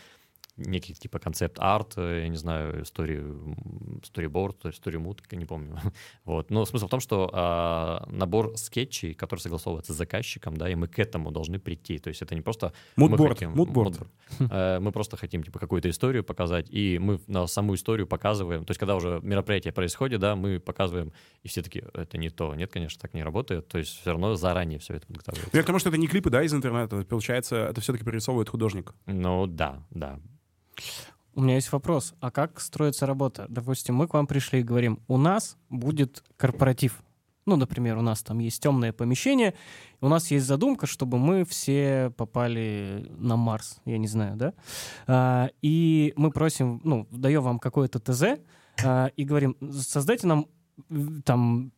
[0.57, 3.21] некий типа концепт-арт, я не знаю, story,
[4.03, 5.79] storyboard, story-mood, не помню.
[6.25, 6.51] вот.
[6.51, 10.89] Но смысл в том, что а, набор скетчей, который согласовывается с заказчиком, да, и мы
[10.89, 11.99] к этому должны прийти.
[11.99, 12.73] То есть это не просто...
[12.97, 14.01] мы Мудборд, хотим- мудборд.
[14.01, 14.53] мудборд.
[14.53, 18.65] Э, Мы просто хотим типа какую-то историю показать, и мы на саму историю показываем.
[18.65, 21.13] То есть когда уже мероприятие происходит, да, мы показываем,
[21.43, 22.55] и все таки это не то.
[22.55, 23.69] Нет, конечно, так не работает.
[23.69, 25.57] То есть все равно заранее все это подготавливается.
[25.57, 27.05] Я к тому, что это не клипы, да, из интернета.
[27.05, 28.95] Получается, это все-таки прорисовывает художник.
[29.07, 30.21] Ну да, да.
[31.35, 32.15] У меня есть вопрос.
[32.21, 33.47] А как строится работа?
[33.49, 37.03] Допустим, мы к вам пришли и говорим, у нас будет корпоратив.
[37.47, 39.55] Ну, например, у нас там есть темное помещение,
[40.01, 44.55] у нас есть задумка, чтобы мы все попали на Марс, я не знаю, да?
[45.09, 48.39] А, и мы просим, ну, даем вам какое-то ТЗ
[48.85, 50.47] а, и говорим, создайте нам
[51.25, 51.73] там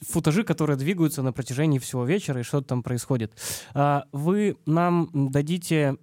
[0.00, 3.32] футажи, которые двигаются на протяжении всего вечера, и что там происходит.
[3.74, 5.96] А, вы нам дадите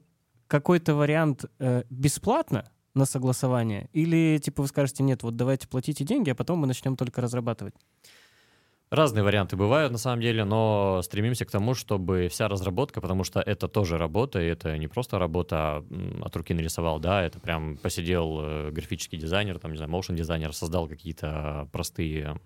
[0.47, 3.89] какой-то вариант э, бесплатно на согласование?
[3.93, 7.75] Или, типа, вы скажете, нет, вот давайте платите деньги, а потом мы начнем только разрабатывать?
[8.89, 13.41] Разные варианты бывают на самом деле, но стремимся к тому, чтобы вся разработка, потому что
[13.41, 17.77] это тоже работа, и это не просто работа м, от руки нарисовал, да, это прям
[17.77, 22.39] посидел э, графический дизайнер, там, не знаю, motion дизайнер, создал какие-то простые,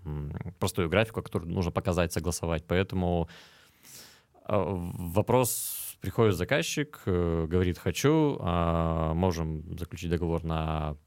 [0.57, 3.29] простую графику, которую нужно показать, согласовать, поэтому
[4.47, 10.97] э, вопрос приходит заказчик, э, говорит хочу, а, можем заключить договор на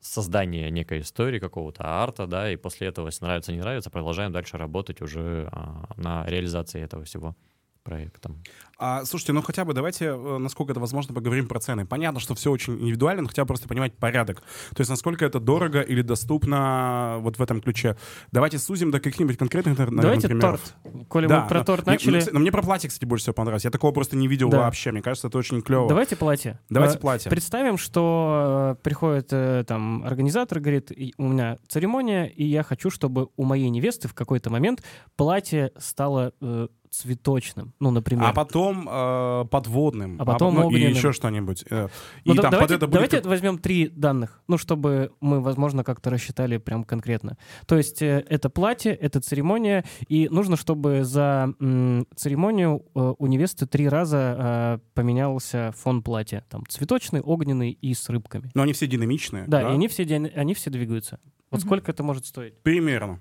[0.00, 4.56] создание некой истории, какого-то арта, да, и после этого, если нравится, не нравится, продолжаем дальше
[4.56, 7.36] работать уже а, на реализации этого всего
[7.82, 8.30] проекта.
[8.78, 11.86] А, слушайте, ну хотя бы давайте, э, насколько это возможно, поговорим про цены.
[11.86, 14.40] Понятно, что все очень индивидуально, но хотя бы просто понимать порядок.
[14.74, 17.96] То есть насколько это дорого или доступно вот в этом ключе.
[18.32, 20.60] Давайте сузим до каких-нибудь конкретных, наверное, Давайте примеров.
[20.82, 21.06] торт.
[21.08, 23.34] Коли Да, мы про но- торт начали, мне, но мне про платье, кстати, больше всего
[23.34, 23.64] понравилось.
[23.64, 24.58] Я такого просто не видел Да.
[24.60, 24.90] вообще.
[24.90, 25.88] Мне кажется, это очень клево.
[25.88, 26.58] давайте платье.
[26.68, 27.30] Давайте Э, платье.
[27.30, 32.90] Представим, что э, приходит э, там организатор, говорит, «И у меня церемония, и я хочу,
[32.90, 34.82] чтобы у моей невесты в какой-то момент
[35.16, 38.26] платье стало э, цветочным, ну, например.
[38.28, 40.20] А потом э, подводным.
[40.20, 40.92] А потом ну, и огненным.
[40.92, 41.64] еще что-нибудь.
[41.70, 41.88] Э,
[42.26, 45.10] Ну, и да- там давайте под это будет давайте как- возьмем три данных, ну, чтобы
[45.20, 47.38] мы, возможно, как-то рассчитали прям конкретно.
[47.66, 53.26] То есть э, это платье, это церемония, и нужно, чтобы за м, церемонию э, у
[53.26, 56.44] невесты три раза э, поменялся фон платья.
[56.50, 58.50] Там цветочный, огненный и с рыбками.
[58.54, 59.44] Но они все динамичные.
[59.46, 61.20] Да, и они все, они все двигаются.
[61.50, 61.66] Вот Мгм.
[61.68, 62.58] сколько это может стоить?
[62.62, 63.18] Примерно.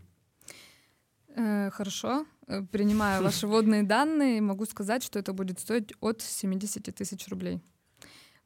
[1.36, 2.26] Э, Хорошо.
[2.72, 4.42] Принимаю ваши водные данные.
[4.42, 7.62] Могу сказать, что это будет стоить от 70 тысяч рублей.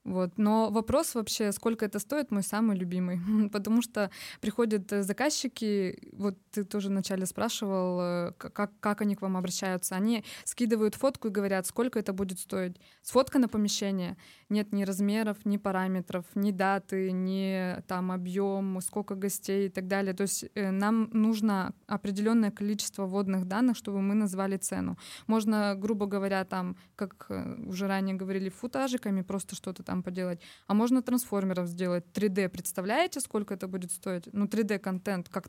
[0.06, 0.38] Вот.
[0.38, 3.20] Но вопрос вообще, сколько это стоит, мой самый любимый.
[3.52, 9.24] Потому что приходят э, заказчики, вот ты тоже вначале спрашивал, э, как, как они к
[9.24, 9.96] вам обращаются.
[9.96, 12.76] Они скидывают фотку и говорят, сколько это будет стоить.
[13.02, 14.16] Сфотка на помещение.
[14.50, 20.14] Нет ни размеров, ни параметров, ни даты, ни там объем, сколько гостей и так далее.
[20.14, 25.00] То есть э, нам нужно определенное количество водных данных, чтобы мы назвали цену.
[25.26, 27.32] Можно, грубо говоря, там, как
[27.66, 30.40] уже ранее говорили, футажиками просто что-то там поделать.
[30.68, 32.50] А можно трансформеров сделать 3D.
[32.50, 34.28] Представляете, сколько это будет стоить?
[34.34, 35.48] Ну, 3D-контент, как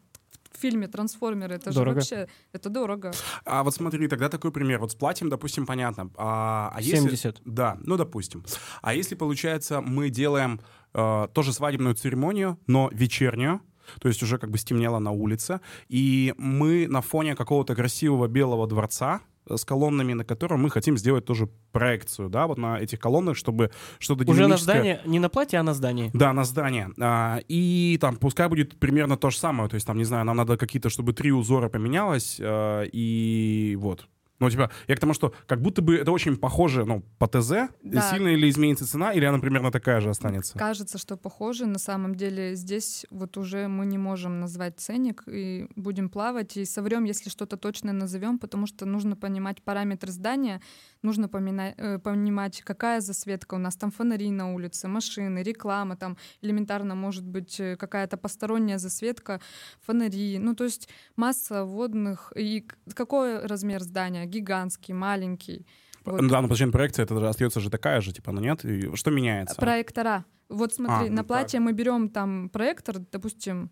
[0.56, 1.56] в фильме «Трансформеры».
[1.56, 2.00] Это Дорого.
[2.00, 2.28] же вообще...
[2.52, 3.12] Это дорого.
[3.44, 4.80] А вот смотри, тогда такой пример.
[4.80, 6.10] Вот с платьем, допустим, понятно.
[6.16, 7.42] А, а если- 70.
[7.44, 8.44] Да, ну, допустим.
[8.82, 10.60] А если, получается, мы делаем
[10.94, 13.60] э, тоже свадебную церемонию, но вечернюю,
[14.00, 18.66] то есть уже как бы стемнело на улице, и мы на фоне какого-то красивого белого
[18.66, 23.36] дворца с колоннами, на котором мы хотим сделать тоже проекцию, да, вот на этих колоннах,
[23.36, 26.10] чтобы что-то Уже на динамическое- здание, не на платье, а на здании.
[26.14, 26.90] Да, на здание.
[27.00, 29.68] А, и там пускай будет примерно то же самое.
[29.68, 32.38] То есть там, не знаю, нам надо какие-то, чтобы три узора поменялось.
[32.40, 34.06] а, и вот.
[34.38, 37.70] Ну, типа, я к тому, что как будто бы это очень похоже, ну, по ТЗ.
[37.82, 38.02] Да.
[38.10, 40.58] Сильно ли изменится цена, или она примерно такая же останется?
[40.58, 41.66] Кажется, что похоже.
[41.66, 46.64] На самом деле здесь вот уже мы не можем назвать ценник и будем плавать и
[46.64, 50.60] соврем, если что-то точно назовем, потому что нужно понимать параметры здания,
[51.02, 56.16] нужно помина- э, понимать, какая засветка у нас, там фонари на улице, машины, реклама, там
[56.42, 59.40] элементарно может быть э, какая-то посторонняя засветка,
[59.80, 62.32] фонари, ну то есть масса водных.
[62.36, 64.25] И какой размер здания?
[64.26, 65.66] Гигантский, маленький.
[66.04, 66.20] Вот.
[66.20, 68.64] Ну Да, но подожди, проекция это же остается же такая же, типа, ну нет?
[68.64, 69.56] И что меняется?
[69.56, 70.24] Проектора.
[70.48, 73.70] Вот смотри, А, на ну платье мы берем там проектор, допустим,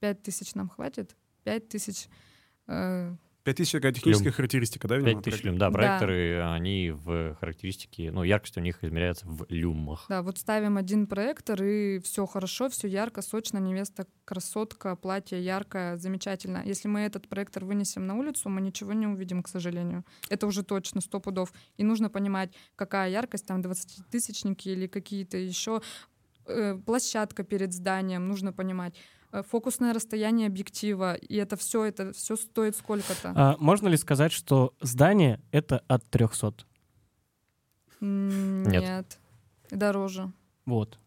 [0.00, 2.08] 5000 нам хватит, 5000.
[2.66, 3.14] Э,
[3.46, 4.96] 5000 такая техническая характеристика, да?
[4.96, 5.48] видимо, 5000 проекта?
[5.48, 5.58] люм.
[5.58, 5.72] Да, Да.
[5.72, 10.06] проекторы, они в характеристике, ну, яркость у них измеряется в люмах.
[10.08, 15.96] да, вот ставим один проектор, и все хорошо, все ярко, сочно, невеста красотка, платье яркое,
[15.96, 16.62] замечательно.
[16.64, 20.04] Если мы этот проектор вынесем на улицу, мы ничего не увидим, к сожалению.
[20.28, 21.52] Это уже точно, сто пудов.
[21.76, 25.80] И нужно понимать, какая яркость, там 20-тысячники или какие-то еще
[26.46, 28.94] э, площадка перед зданием, нужно понимать.
[29.36, 33.32] Э, Фокусное расстояние объектива, и это все, это все стоит сколько-то.
[33.34, 36.54] А можно ли сказать, что здание— это от 300?
[38.00, 38.82] М, Нет.
[38.82, 39.18] Нет.
[39.70, 40.32] Дороже.
[40.64, 40.98] Вот.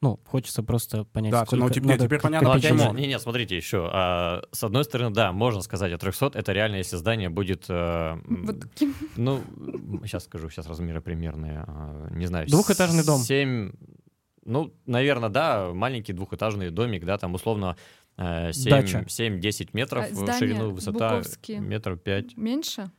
[0.00, 2.92] Ну, хочется просто понять, Да, сколько ну, теперь- надо теперь понятно, Ну, почему?
[2.94, 3.88] не, не, смотрите еще.
[3.92, 6.38] а, с одной стороны, да, можно сказать о 300.
[6.38, 7.68] Это реально, если здание будет...
[7.68, 8.94] м, Вот таким.
[9.16, 9.42] Ну,
[10.04, 11.64] сейчас скажу, сейчас размеры примерные.
[11.66, 12.46] а, Не знаю.
[12.48, 13.20] Двухэтажный дом.
[13.20, 13.72] 7...
[14.48, 17.76] Ну, наверное, да, маленький двухэтажный домик, да, там условно
[18.16, 19.04] э, Дача.
[19.06, 22.36] 7-10 метров А в здания ширину, высота метров 5.
[22.36, 22.90] Меньше?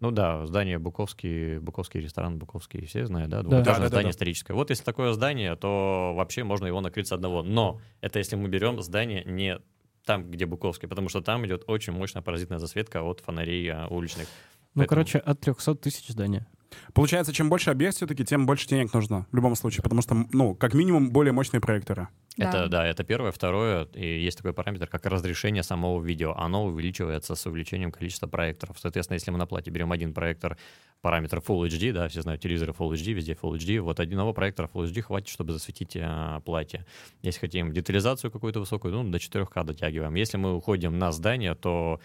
[0.00, 3.42] Ну да, здание Буковский, Буковский ресторан, Буковский, все знают, да?
[3.42, 3.48] Да.
[3.48, 4.10] Двухэтажное Да, да, да, здание да.
[4.10, 4.54] историческое.
[4.54, 7.42] Вот если такое здание, то вообще можно его накрыть с одного.
[7.42, 9.60] Но это если мы берем здание не
[10.04, 14.26] там, где Буковский, потому что там идет очень мощная паразитная засветка от фонарей а, уличных.
[14.74, 16.46] Ну, Поэтому- короче, от 300 тысяч здания.
[16.92, 20.54] Получается, чем больше объект все-таки, тем больше денег нужно в любом случае, потому что, ну,
[20.54, 22.08] как минимум, более мощные проекторы.
[22.36, 23.30] Это, да, это первое.
[23.30, 26.34] Второе, и есть такой параметр, как разрешение самого видео.
[26.36, 28.76] Оно увеличивается с увеличением количества проекторов.
[28.80, 30.56] Соответственно, если мы на плате берем один проектор,
[31.00, 34.68] параметр Full HD, да, все знают телевизоры Full HD, везде Full HD, вот одного проектора
[34.72, 36.84] Full HD хватит, чтобы засветить а, платье.
[37.22, 40.14] Если хотим детализацию какую-то высокую, ну, до 4К дотягиваем.
[40.14, 42.00] Если мы уходим на здание, то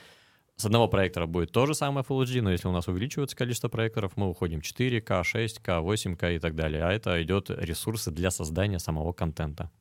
[0.59, 3.69] с одного проектора будет то же самое Full HD, но если у нас увеличивается количество
[3.69, 6.83] проекторов, мы уходим 4К, 6К, 8К и так далее.
[6.83, 9.71] А это идет ресурсы для создания самого контента.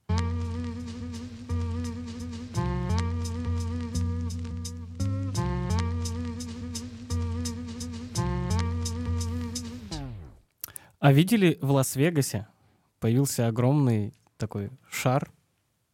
[11.01, 12.47] А видели в Лас-Вегасе
[13.01, 15.29] появился огромный такой шар,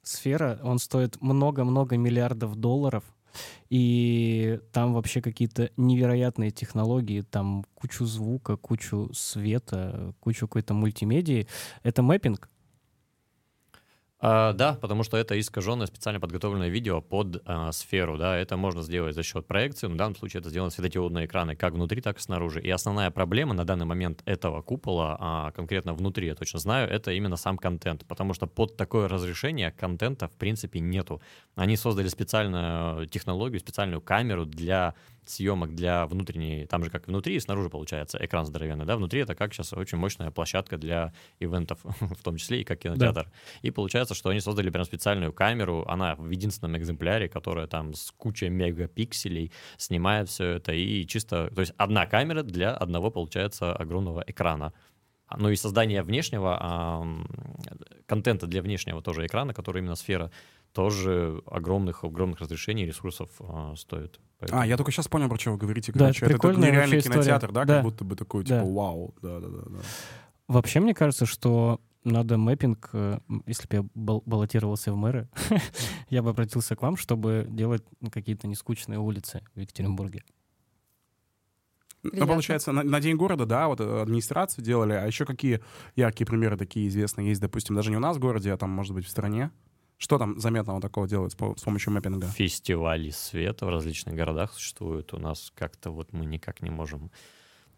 [0.03, 3.05] сфера, он стоит много-много миллиардов долларов,
[3.71, 11.47] и там вообще какие-то невероятные технологии, там кучу звука, кучу света, кучу какой-то мультимедии.
[11.83, 12.49] Это мэппинг.
[14.27, 18.81] А, да, потому что это искаженное специально подготовленное видео под а, сферу, да, это можно
[18.81, 22.17] сделать за счет проекции, но в данном случае это сделано светодиодные экраны как внутри, так
[22.17, 22.63] и снаружи.
[22.63, 27.13] И основная проблема на данный момент этого купола, а, конкретно внутри, я точно знаю, это
[27.13, 31.21] именно сам контент, потому что под такое разрешение контента в принципе нету.
[31.55, 34.95] Они создали специальную технологию, специальную камеру для
[35.27, 39.35] съемок для внутренней, там же как внутри и снаружи получается экран здоровенный, да, внутри это
[39.35, 43.25] как сейчас очень мощная площадка для ивентов, в том числе и как кинотеатр.
[43.25, 43.33] Да.
[43.63, 48.11] И получается, что они создали прям специальную камеру, она в единственном экземпляре, которая там с
[48.13, 54.25] кучей мегапикселей снимает все это и чисто, то есть одна камера для одного получается огромного
[54.27, 54.73] экрана.
[55.37, 57.07] Ну и создание внешнего а,
[58.07, 60.31] контента для внешнего тоже экрана, который именно сфера,
[60.75, 64.21] тоже огромных огромных разрешений ресурсов а, стоит.
[64.41, 64.61] Поэтому...
[64.61, 65.93] А, я только сейчас понял, про что вы говорите.
[65.93, 67.65] Короче, да, это, это нереальный кинотеатр, да?
[67.65, 67.75] да?
[67.77, 68.65] Как будто бы такой, типа, да.
[68.65, 69.15] вау.
[69.23, 69.79] Да, да, да, да.
[70.49, 75.29] Вообще, мне кажется, что надо мэппинг, э, если бы я бал баллотировался в мэры,
[76.11, 80.25] я бы обратился к вам, чтобы делать какие-то нескучные улицы в Екатеринбурге.
[82.03, 85.61] Ну, получается, на, на День города, да, вот э, администрацию делали, а еще какие
[85.95, 88.93] яркие примеры такие известные есть, допустим, даже не у нас в городе, а там, может
[88.93, 89.53] быть, в стране?
[89.97, 92.27] Что там заметного такого делают с, помощью мэппинга?
[92.27, 95.15] Фестивали света в различных городах существуют.
[95.15, 97.11] У нас как-то вот мы никак не можем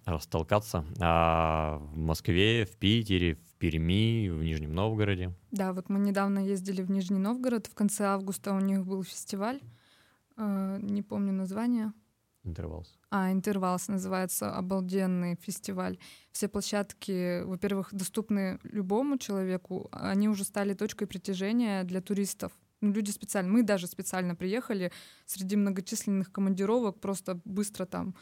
[0.06, 0.84] растолкаться.
[1.00, 5.34] А в Москве, в Питере, в Перми, в Нижнем Новгороде.
[5.50, 7.66] Да, вот мы недавно ездили в Нижний Новгород.
[7.66, 9.60] В конце августа у них был фестиваль.
[10.36, 11.92] Э, не помню название.
[12.46, 12.98] Интервалс.
[13.10, 15.98] А, Интервалс называется обалденный фестиваль.
[16.32, 19.88] Все площадки, во-первых, доступны любому человеку.
[19.92, 22.52] Они уже стали точкой притяжения для туристов.
[22.80, 24.92] Ну, люди специально, мы даже специально приехали
[25.24, 28.14] среди многочисленных командировок, просто быстро там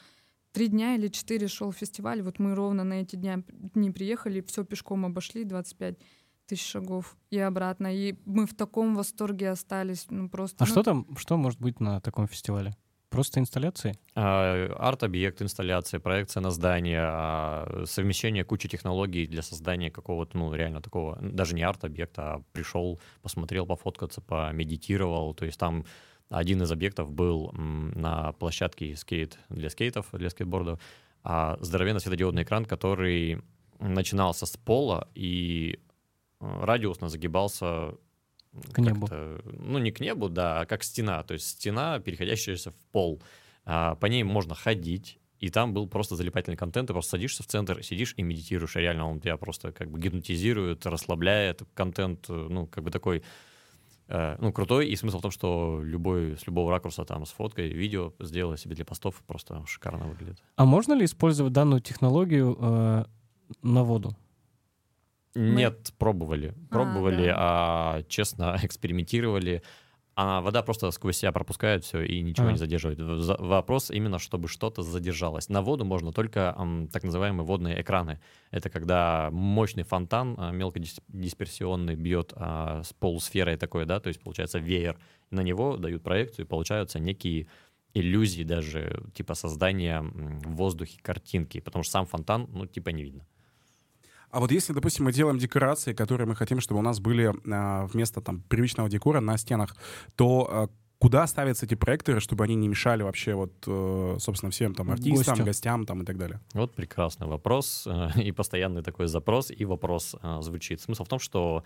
[0.52, 2.22] три дня или четыре шел фестиваль.
[2.22, 5.98] Вот мы ровно на эти дня, дни приехали, все пешком обошли, 25
[6.46, 7.94] тысяч шагов и обратно.
[7.94, 10.06] И мы в таком восторге остались.
[10.10, 10.70] Ну, просто, а ну...
[10.70, 12.76] что там, что может быть на таком фестивале?
[13.14, 13.96] Просто инсталляции?
[14.16, 20.83] А, арт-объект, инсталляция, проекция на здание, а, совмещение кучи технологий для создания какого-то, ну, реально
[20.83, 25.33] такого, даже не арт-объекта, а пришел, посмотрел, пофоткаться, помедитировал.
[25.33, 25.85] То есть там
[26.29, 30.81] один из объектов был на площадке скейт для скейтов, для скейтбордов,
[31.22, 33.40] а здоровенный светодиодный экран, который
[33.79, 35.79] начинался с пола и
[36.40, 37.94] э, радиусно загибался
[38.72, 39.08] к небу.
[39.44, 41.22] Ну, не к небу, да, а как стена.
[41.22, 43.22] То есть стена, переходящаяся в пол.
[43.64, 47.46] А, по ней можно ходить, и там был просто залипательный контент, ты просто садишься в
[47.46, 52.66] центр, сидишь и медитируешь, и реально он тебя просто как бы гипнотизирует, расслабляет, контент, ну,
[52.66, 53.22] как бы такой,
[54.08, 57.68] э, ну, крутой, и смысл в том, что любой, с любого ракурса там с фоткой,
[57.68, 60.42] видео сделать себе для постов, просто шикарно выглядит.
[60.56, 63.04] А можно ли использовать данную технологию э,
[63.62, 64.16] на воду?
[65.35, 66.55] Нет, пробовали.
[66.70, 67.35] Пробовали, а, да.
[67.37, 69.62] а честно экспериментировали.
[70.16, 72.53] А вода просто сквозь себя пропускает все и ничего а.
[72.53, 73.01] не задерживает.
[73.40, 75.49] Вопрос именно, чтобы что-то задержалось.
[75.49, 76.57] На воду можно только
[76.92, 78.20] так называемые водные экраны.
[78.53, 84.61] Это когда мощный фонтан а, мелкодисперсионный бьет а, с полусферой такой, да, то есть получается
[84.61, 84.99] веер.
[85.31, 87.49] На него дают проекцию и получаются некие
[87.92, 93.27] иллюзии даже, типа создания в воздухе картинки, потому что сам фонтан, ну, типа не видно.
[94.35, 97.87] А вот если, допустим, мы делаем декорации, которые мы хотим, чтобы у нас были а,
[97.87, 99.77] вместо там привычного декора на стенах,
[100.16, 100.68] то а,
[100.99, 105.35] куда ставятся эти проекторы, чтобы они не мешали вообще вот, э, собственно, всем там артистам,
[105.35, 105.44] Гостю.
[105.44, 106.40] гостям там и так далее?
[106.53, 110.81] Вот прекрасный вопрос э, и постоянный такой запрос и вопрос э, звучит.
[110.81, 111.62] Смысл в том, что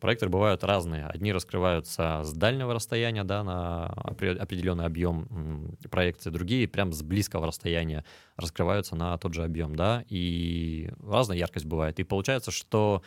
[0.00, 1.06] Проекторы бывают разные.
[1.06, 8.04] Одни раскрываются с дальнего расстояния, да, на определенный объем проекции, другие прям с близкого расстояния
[8.36, 11.98] раскрываются на тот же объем, да, и разная яркость бывает.
[11.98, 13.02] И получается, что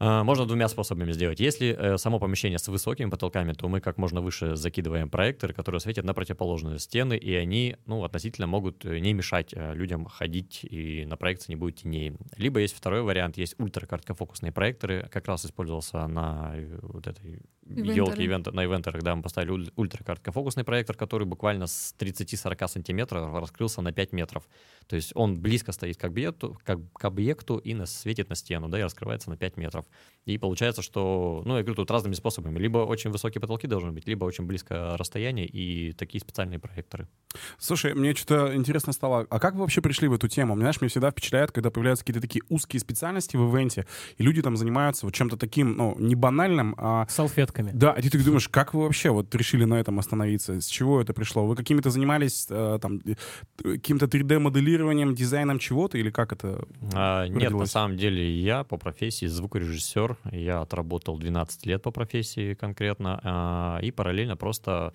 [0.00, 1.40] можно двумя способами сделать.
[1.40, 5.80] Если э, само помещение с высокими потолками, то мы как можно выше закидываем проекторы, которые
[5.80, 10.60] светят на противоположные стены, и они ну, относительно могут э, не мешать э, людям ходить,
[10.62, 12.12] и на проекции не будет теней.
[12.36, 18.52] Либо есть второй вариант, есть ультракороткофокусные проекторы, как раз использовался на вот этой елке ивент,
[18.52, 24.12] на ивентерах, да, мы поставили ультракороткофокусный проектор, который буквально с 30-40 сантиметров раскрылся на 5
[24.12, 24.48] метров.
[24.86, 28.80] То есть он близко стоит к объекту, как, к объекту и светит на стену, да,
[28.80, 29.84] и раскрывается на 5 метров.
[30.24, 32.58] И получается, что, ну, я говорю, тут разными способами.
[32.58, 37.08] Либо очень высокие потолки должны быть, либо очень близко расстояние и такие специальные проекторы.
[37.58, 39.26] Слушай, мне что-то интересно стало.
[39.28, 40.54] А как вы вообще пришли в эту тему?
[40.56, 44.56] Знаешь, мне всегда впечатляет, когда появляются какие-то такие узкие специальности в ивенте, и люди там
[44.56, 47.06] занимаются вот чем-то таким, ну, не банальным, а...
[47.58, 47.78] Салфетками.
[47.78, 50.60] Да, и ты думаешь, как вы вообще вот решили на этом остановиться?
[50.60, 51.46] С чего это пришло?
[51.46, 53.14] Вы какими-то занимались э, там э,
[53.62, 59.26] каким-то 3D-моделированием, дизайном чего-то, или как это а, Нет, на самом деле я по профессии
[59.26, 60.16] звукорежиссер.
[60.32, 63.20] Я отработал 12 лет по профессии конкретно.
[63.22, 64.92] а, И параллельно просто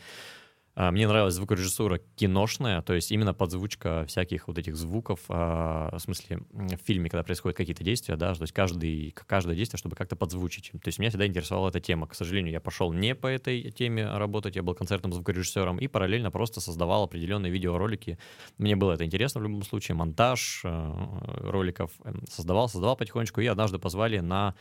[0.75, 6.39] Мне нравилась звукорежиссура киношная, то есть именно подзвучка всяких вот этих звуков, а, в смысле,
[6.51, 10.71] в фильме, когда происходят какие-то действия, да, то есть каждый, каждое действие, чтобы как-то подзвучить.
[10.71, 12.07] То есть меня всегда интересовала эта тема.
[12.07, 16.31] К сожалению, я пошел не по этой теме работать, я был концертным звукорежиссером и параллельно
[16.31, 18.17] просто создавал определенные видеоролики.
[18.57, 21.03] Мне было это интересно в любом случае, монтаж э,
[21.41, 24.55] роликов эм, создавал, создавал потихонечку, и однажды позвали на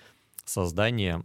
[0.44, 1.22] создание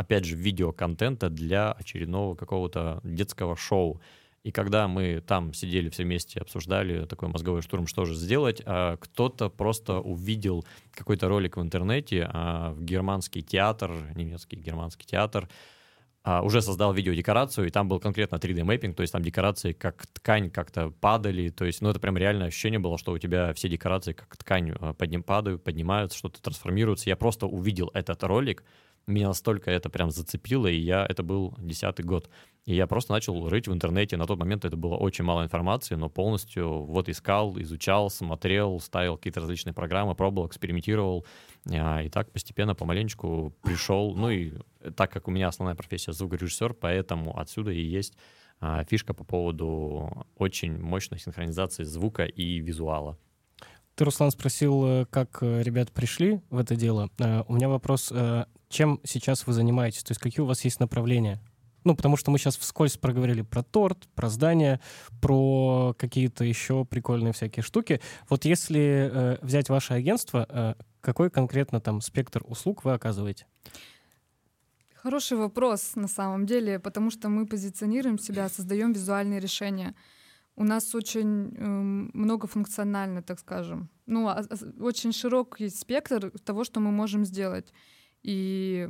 [0.00, 4.00] опять же, видеоконтента для очередного какого-то детского шоу.
[4.42, 8.96] И когда мы там сидели все вместе, обсуждали такой мозговой штурм, что же сделать, а
[8.96, 15.50] кто-то просто увидел какой-то ролик в интернете, а, в германский театр, немецкий германский театр,
[16.22, 20.50] а, уже создал видеодекорацию, и там был конкретно 3D-мэппинг, то есть там декорации как ткань
[20.50, 24.14] как-то падали, то есть, ну, это прям реальное ощущение было, что у тебя все декорации
[24.14, 27.10] как ткань а, подним, падают, поднимаются, что-то трансформируется.
[27.10, 28.64] Я просто увидел этот ролик,
[29.10, 32.30] меня настолько это прям зацепило, и я, это был десятый год.
[32.66, 34.16] И я просто начал рыть в интернете.
[34.16, 39.16] На тот момент это было очень мало информации, но полностью вот искал, изучал, смотрел, ставил
[39.16, 41.26] какие-то различные программы, пробовал, экспериментировал.
[41.70, 44.14] А, И так постепенно, помаленечку пришел.
[44.14, 44.52] Ну и
[44.94, 48.16] так как у меня основная профессия звукорежиссер, поэтому отсюда и есть
[48.60, 53.18] а, фишка по поводу очень мощной синхронизации звука и визуала.
[54.00, 57.10] Ты, Руслан, спросил, э, как э, ребята пришли в это дело.
[57.18, 58.10] Э, У меня вопрос,
[58.70, 60.02] чем сейчас вы занимаетесь?
[60.04, 61.38] То есть какие у вас есть направления?
[61.84, 64.80] Ну, потому что мы сейчас вскользь проговорили про торт, про здание,
[65.20, 68.00] про какие-то еще прикольные всякие штуки.
[68.30, 73.44] Вот если э, взять ваше агентство, э, какой конкретно там спектр услуг вы оказываете?
[74.94, 79.94] Хороший вопрос на самом деле, потому что мы позиционируем себя, создаем визуальные решения.
[80.56, 83.88] У нас очень эм, многофункционально, так скажем.
[84.06, 87.72] Ну, а- а- очень широкий спектр того, что мы можем сделать.
[88.22, 88.88] И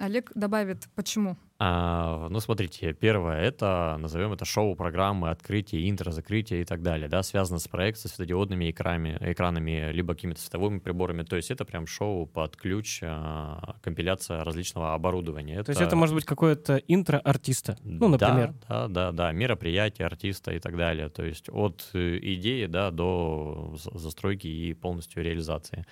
[0.00, 1.36] Олег добавит, почему.
[1.64, 7.22] А, ну, смотрите, первое, это, назовем это шоу-программы, открытие, интро, закрытие и так далее, да,
[7.22, 12.26] связано с проекцией, светодиодными экранами, экранами, либо какими-то световыми приборами, то есть это прям шоу
[12.26, 15.62] под ключ, а, компиляция различного оборудования.
[15.62, 18.54] То есть это может быть какое-то интро артиста, ну, например.
[18.68, 22.90] Да, да, да, да, мероприятие артиста и так далее, то есть от э, идеи, да,
[22.90, 25.86] до за- застройки и полностью реализации.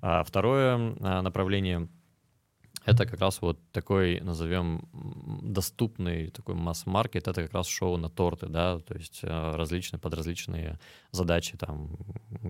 [0.00, 1.88] А второе а, направление
[2.86, 4.88] это как раз вот такой, назовем,
[5.42, 10.14] доступный такой масс-маркет, это как раз шоу на торты, да, то есть э, различные, под
[10.14, 10.78] различные
[11.10, 11.90] задачи, там,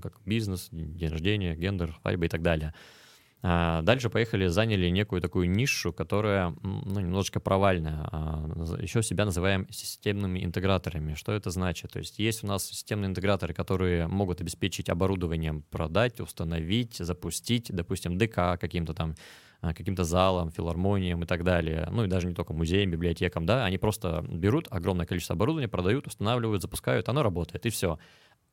[0.03, 2.74] как бизнес, день рождения, гендер, свадьба и так далее.
[3.43, 8.09] А, Дальше поехали, заняли некую такую нишу, которая ну, немножечко провальная.
[8.11, 11.14] А, Еще себя называем системными интеграторами.
[11.14, 11.93] Что это значит?
[11.93, 18.18] То есть есть у нас системные интеграторы, которые могут обеспечить оборудованием, продать, установить, запустить, допустим,
[18.18, 19.14] ДК каким-то там
[19.75, 23.79] каким-то залом, филармониям и так далее, ну и даже не только музеям, библиотекам, да, они
[23.79, 27.99] просто берут огромное количество оборудования, продают, устанавливают, запускают, оно работает, и все.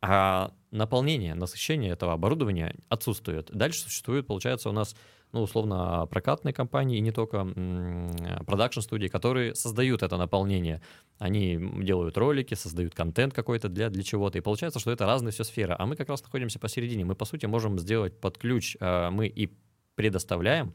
[0.05, 3.49] А наполнение, насыщение этого оборудования отсутствует.
[3.53, 4.97] Дальше существует, получается, у нас,
[5.31, 7.47] ну, условно, прокатные компании и не только
[8.45, 10.81] продакшн-студии, которые создают это наполнение.
[11.19, 15.45] Они делают ролики, создают контент какой-то для, для чего-то, и получается, что это разные все
[15.45, 15.73] сферы.
[15.79, 17.05] А мы как раз находимся посередине.
[17.05, 19.53] Мы, по сути, можем сделать под ключ, а, мы и
[19.95, 20.73] предоставляем,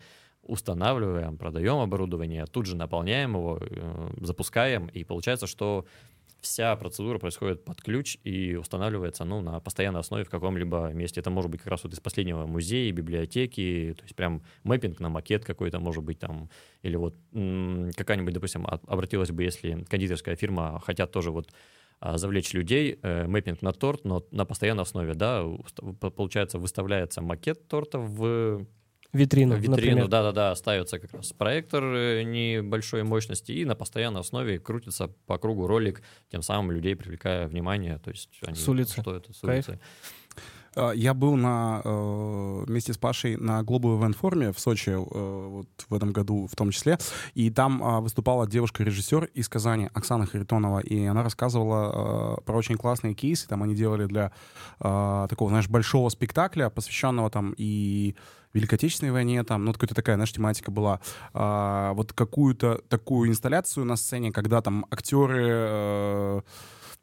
[0.49, 5.87] устанавливаем, продаем оборудование, тут же наполняем его, э, запускаем, и получается, что
[6.41, 11.21] вся процедура происходит под ключ и устанавливается ну, на постоянной основе в каком-либо месте.
[11.21, 15.09] Это может быть как раз вот из последнего музея, библиотеки, то есть прям мэппинг на
[15.09, 16.49] макет какой-то может быть там,
[16.83, 21.53] или вот какая-нибудь, допустим, от- обратилась бы, если кондитерская фирма хотят тоже вот
[22.01, 25.45] а, завлечь людей, э, мэппинг на торт, но на постоянной основе, да,
[26.15, 28.65] получается, выставляется макет торта в
[29.13, 35.09] Витрину, витрину, да-да-да, ставится как раз проектор э, небольшой мощности, и на постоянной основе крутится
[35.27, 39.01] по кругу ролик, тем самым людей привлекая внимание, то есть они, С улицы.
[39.01, 39.69] что это, с Кайф.
[39.69, 39.81] улицы.
[39.81, 40.39] А,
[40.95, 45.69] Я был на, э, вместе с Пашей на Global Event Forum в Сочи э, вот
[45.89, 46.99] в этом году в том числе.
[47.35, 50.81] И там выступала девушка-режиссер из Казани, Оксана Харитонова.
[50.81, 53.49] И она рассказывала э, про очень классные кейсы.
[53.49, 54.33] Там они делали для
[54.81, 58.15] э, такого, знаешь, большого спектакля, посвященного там и
[58.55, 61.01] Великой Отечественной войне, там, ну, какая-то такая, знаешь, тематика была.
[61.35, 65.47] А, вот какую-то такую инсталляцию на сцене, когда там актеры...
[65.47, 66.41] э,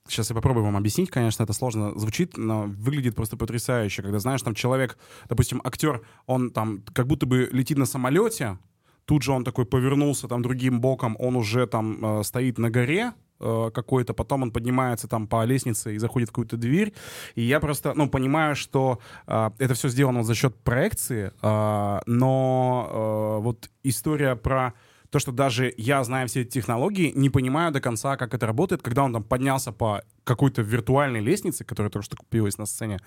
[0.08, 4.42] Сейчас я попробую вам объяснить, конечно, это сложно звучит, но выглядит просто потрясающе, когда, знаешь,
[4.44, 5.00] там человек,
[5.30, 8.60] допустим, актер, он там как будто бы летит на самолете,
[9.06, 13.14] тут же он такой повернулся там другим боком, он уже там э, стоит на горе,
[13.40, 16.94] э, какой-то, потом он поднимается там по лестнице и заходит в какую-то дверь,
[17.34, 22.90] и я просто, ну, понимаю, что э, это все сделано за счет проекции, э, но
[22.90, 24.74] э, вот история про
[25.16, 28.82] то, что даже я, зная все эти технологии, не понимаю до конца, как это работает,
[28.82, 33.00] когда он там поднялся по какой-то виртуальной лестнице, которая только что купилась на сцене,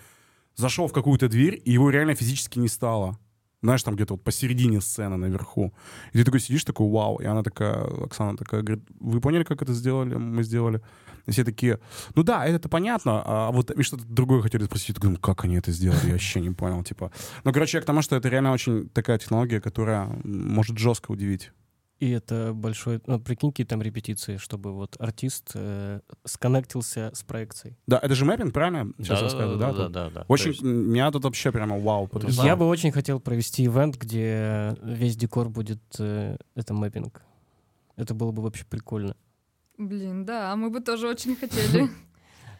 [0.56, 3.18] зашел в какую-то дверь, и его реально физически не стало.
[3.60, 5.74] Знаешь, там где-то вот посередине сцены наверху.
[6.14, 7.18] И ты такой сидишь, такой, вау.
[7.18, 10.14] И она такая, Оксана такая, говорит, вы поняли, как это сделали?
[10.14, 10.80] Мы сделали.
[11.26, 11.78] И все такие,
[12.14, 14.88] ну да, это понятно, а вот и что-то другое хотели спросить.
[14.88, 16.06] Я такой, ну как они это сделали?
[16.06, 17.12] Я вообще не понял, типа.
[17.44, 21.52] Ну, короче, я к тому, что это реально очень такая технология, которая может жестко удивить.
[21.98, 23.00] И это большой...
[23.06, 27.76] Ну, прикинь, какие там репетиции, чтобы вот артист э, сконнектился с проекцией.
[27.88, 28.92] Да, это же мэппинг, правильно?
[28.98, 29.72] Сейчас рассказываю, да?
[29.72, 29.92] да, тут?
[29.92, 30.24] да, да.
[30.28, 32.44] Очень, есть- меня тут вообще прямо вау потрясло.
[32.44, 35.80] Я бы очень хотел провести ивент, где весь декор будет...
[35.98, 37.22] э, это мэппинг.
[37.96, 39.16] Это было бы вообще прикольно.
[39.76, 41.88] Блин, да, мы бы тоже очень хотели.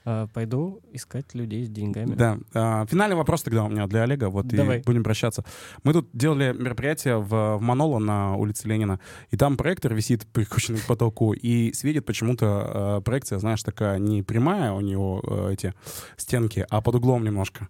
[0.04, 2.14] А, пойду искать людей с деньгами.
[2.14, 2.38] Да.
[2.54, 4.28] А, финальный вопрос тогда у меня для Олега.
[4.30, 4.80] Вот Давай.
[4.80, 5.44] и будем прощаться.
[5.82, 10.80] Мы тут делали мероприятие в, в Маноло на улице Ленина, и там проектор висит прикрученный
[10.80, 15.74] к потолку, и светит почему-то э, проекция, знаешь, такая не прямая у него э, эти
[16.16, 17.68] стенки, а под углом немножко.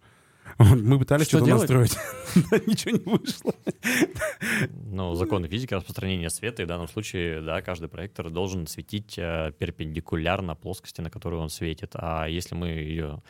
[0.59, 1.71] Мы пытались Что что-то делать?
[1.71, 1.97] настроить,
[2.67, 3.55] ничего не вышло.
[4.91, 9.53] Ну, законы физики распространения света, и в данном случае, да, каждый проектор должен светить э,
[9.59, 11.93] перпендикулярно плоскости, на которую он светит.
[11.95, 13.23] А если мы ее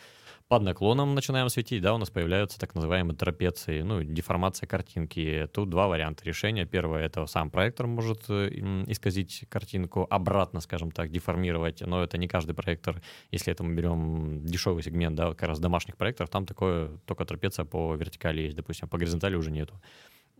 [0.49, 5.47] под наклоном начинаем светить, да, у нас появляются так называемые трапеции, ну, деформация картинки.
[5.53, 6.65] Тут два варианта решения.
[6.65, 8.49] Первое— это сам проектор может э,
[8.87, 13.03] исказить картинку, обратно, скажем так, деформировать, но это не каждый проектор.
[13.31, 17.67] Если это мы берем дешевый сегмент, да, как раз домашних проекторов, там такое только трапеция
[17.67, 19.75] по вертикали есть, допустим, по горизонтали уже нету.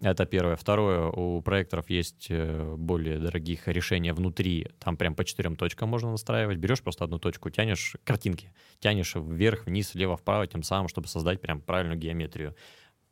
[0.01, 0.57] Это первое.
[0.57, 4.69] Второе, у проекторов есть э, более дорогих решения внутри.
[4.79, 6.59] Там прям по четырем точкам можно настраивать.
[6.59, 11.41] Берешь просто одну точку, тянешь картинки, тянешь вверх, вниз, влево, вправо, тем самым, чтобы создать
[11.41, 12.55] прям правильную геометрию.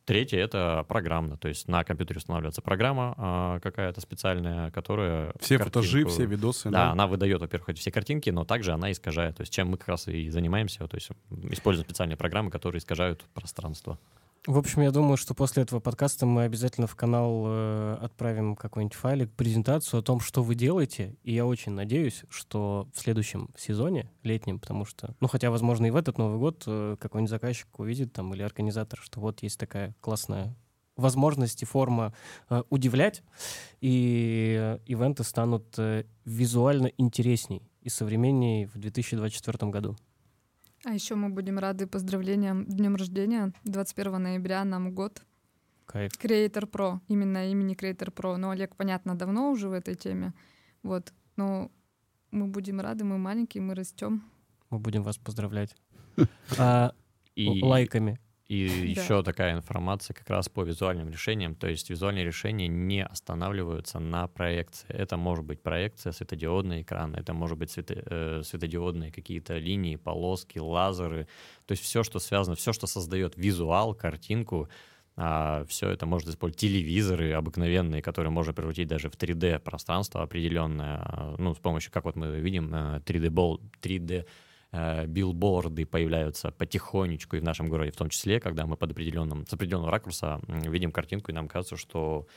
[0.05, 1.35] Третье— это программно.
[1.37, 5.33] То есть на компьютере устанавливается программа а, какая-то специальная, которая...
[5.41, 6.69] Все картинку- фотожи, все видосы.
[6.69, 9.35] Да, она выдает, во-первых, эти все картинки, но также она искажает.
[9.35, 11.09] То есть чем мы как раз и занимаемся, то есть
[11.51, 13.99] используем специальные программы, которые искажают пространство.
[14.47, 18.95] В общем, я думаю, что после этого подкаста мы обязательно в канал э, отправим какой-нибудь
[18.95, 21.17] файлик, презентацию о том, что вы делаете.
[21.23, 25.89] И я очень надеюсь, что в следующем сезоне, летнем, потому что, ну, хотя, возможно, и
[25.89, 29.93] в этот Новый год э, какой-нибудь заказчик увидит там или организатор, что вот есть такая
[29.99, 30.55] классная
[30.95, 32.13] возможность и форма
[32.49, 33.23] э, удивлять,
[33.81, 39.97] и э, ивенты станут э, визуально интересней и современней в 2024 году.
[40.87, 43.51] А еще мы будем рады поздравлениям днем рождения.
[43.65, 45.21] 21 ноября нам год.
[45.85, 46.13] Кайф.
[46.13, 48.37] Creator Pro, именно имени Creator Pro.
[48.37, 50.33] Но Олег, понятно, давно уже в этой теме.
[50.83, 51.11] Вот.
[51.35, 51.69] Но
[52.31, 54.23] мы будем рады, мы маленькие, мы растем.
[54.69, 55.75] Мы будем вас поздравлять.
[56.57, 56.93] А,
[57.35, 57.61] И...
[57.61, 58.17] лайками.
[58.49, 59.01] И Да.
[59.01, 61.53] еще такая информация как раз по визуальным решениям.
[61.53, 64.87] То есть визуальные решения не останавливаются на проекции.
[64.89, 70.59] Это может быть проекция, светодиодный экран, это может быть свето- э, светодиодные какие-то линии, полоски,
[70.59, 71.27] лазеры.
[71.65, 74.69] То есть все, что связано, все, что создает визуал, картинку,
[75.67, 80.97] все это может использовать телевизоры обыкновенные, которые можно превратить даже в 3D пространство определенное.
[81.03, 84.25] а, Ну, с помощью, как вот мы видим, э, 3D, бол- 3D э,
[84.71, 89.53] билборды появляются потихонечку и в нашем городе в том числе, когда мы под определенным, с
[89.53, 92.27] определенного ракурса видим картинку, и нам кажется, что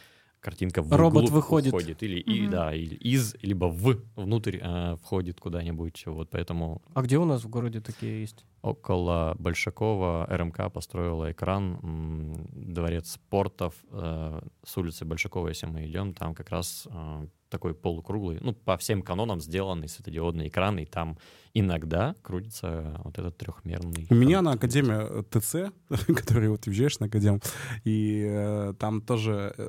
[0.40, 1.68] картинка в Робот выходит.
[1.74, 2.50] уходит, или и, Мгм.
[2.50, 6.04] да, или из, либо в внутрь э, входит куда-нибудь.
[6.06, 8.44] Вот поэтому А где у нас в городе такие есть?
[8.62, 16.14] около Большакова РМК построила экран, м, дворец спортов э, с улицы Большакова, если мы идем,
[16.14, 21.18] там как раз э, такой полукруглый, ну, по всем канонам сделанный светодиодный экран, и там
[21.52, 24.06] иногда крутится вот этот трехмерный...
[24.08, 24.52] У меня на.
[24.52, 25.72] Академии э, ТЦ,
[26.14, 27.40] который вот въезжаешь на Академ,
[27.84, 29.68] и э, там тоже э,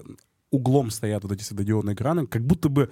[0.51, 2.89] углом стоят вот эти светодиодные экраны, как будто бы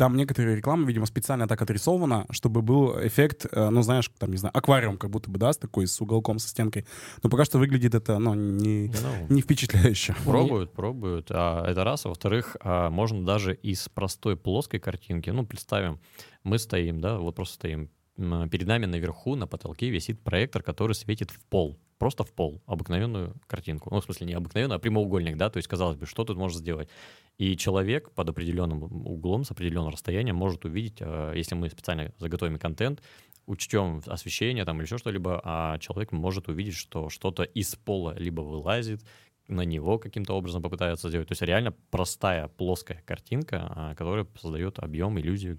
[0.00, 4.38] там некоторые рекламы, видимо, специально так отрисована, чтобы был эффект, э, ну, знаешь, там, не
[4.38, 6.86] знаю, аквариум как будто бы, да, с такой, с уголком, со стенкой.
[7.22, 8.90] Но пока что выглядит это, ну, не,
[9.28, 10.16] Ну, не впечатляюще.
[10.24, 11.26] Пробуют, пробуют.
[11.30, 12.06] А, это раз.
[12.06, 16.00] А во-вторых, а, можно даже из простой плоской картинки, ну, представим,
[16.44, 21.30] мы стоим, да, вот просто стоим, перед нами наверху на потолке висит проектор, который светит
[21.30, 21.78] в пол.
[22.00, 23.90] Просто в пол, обыкновенную картинку.
[23.92, 26.58] Ну, в смысле, не обыкновенную, а прямоугольник, да, то есть, казалось бы, что тут можно
[26.58, 26.88] сделать?
[27.36, 32.58] И человек под определенным углом, с определенным расстоянием может увидеть, э, если мы специально заготовим
[32.58, 33.02] контент,
[33.44, 38.40] учтем освещение там или еще что-либо, а человек может увидеть, что что-то из пола либо
[38.40, 39.04] вылазит,
[39.46, 41.28] на него каким-то образом попытаются сделать.
[41.28, 45.58] То есть реально простая плоская картинка, а, которая создает объем, иллюзию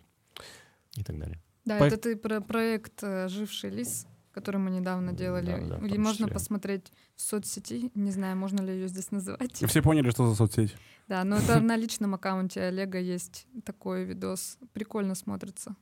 [0.97, 1.39] и так далее.
[1.65, 5.65] Да, По- это ты про проект э, «Живший лис», который мы недавно делали.
[5.67, 6.33] Да, да, можно числе.
[6.33, 7.91] посмотреть в соцсети.
[7.95, 9.63] Не знаю, можно ли ее здесь называть.
[9.67, 10.75] Все поняли, что за соцсеть?
[11.07, 14.57] Да, но это на личном аккаунте Олега есть такой видос.
[14.73, 15.75] Прикольно смотрится.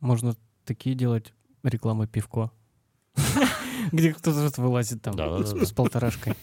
[0.00, 2.50] Можно такие делать рекламы пивко.
[3.92, 6.34] Где кто-то вот вылазит там с с полторашкой.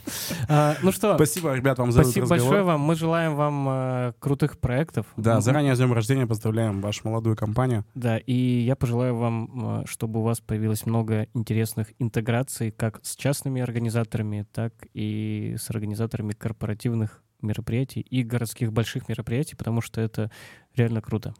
[0.47, 2.81] А, Ну что, Спасибо, ребят, вам за спасибо большое вам.
[2.81, 5.05] Мы желаем вам э, крутых проектов.
[5.17, 7.85] Да, заранее с днем рождения поздравляем вашу молодую компанию.
[7.95, 13.15] Да, и я пожелаю вам, э, чтобы у вас появилось много интересных интеграций как с
[13.15, 20.31] частными организаторами, так и с организаторами корпоративных мероприятий и городских больших мероприятий, потому что это
[20.75, 21.33] реально круто.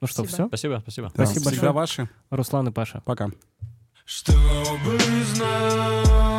[0.00, 0.34] Ну что, Спасибо.
[0.34, 0.46] все?
[0.48, 1.08] Спасибо, спасибо.
[1.08, 2.06] Да, Спасибо Всегда большое.
[2.06, 2.10] ваши.
[2.30, 3.02] Руслан и Паша.
[3.04, 3.30] Пока.
[4.10, 4.98] Чтобы
[5.34, 6.37] знал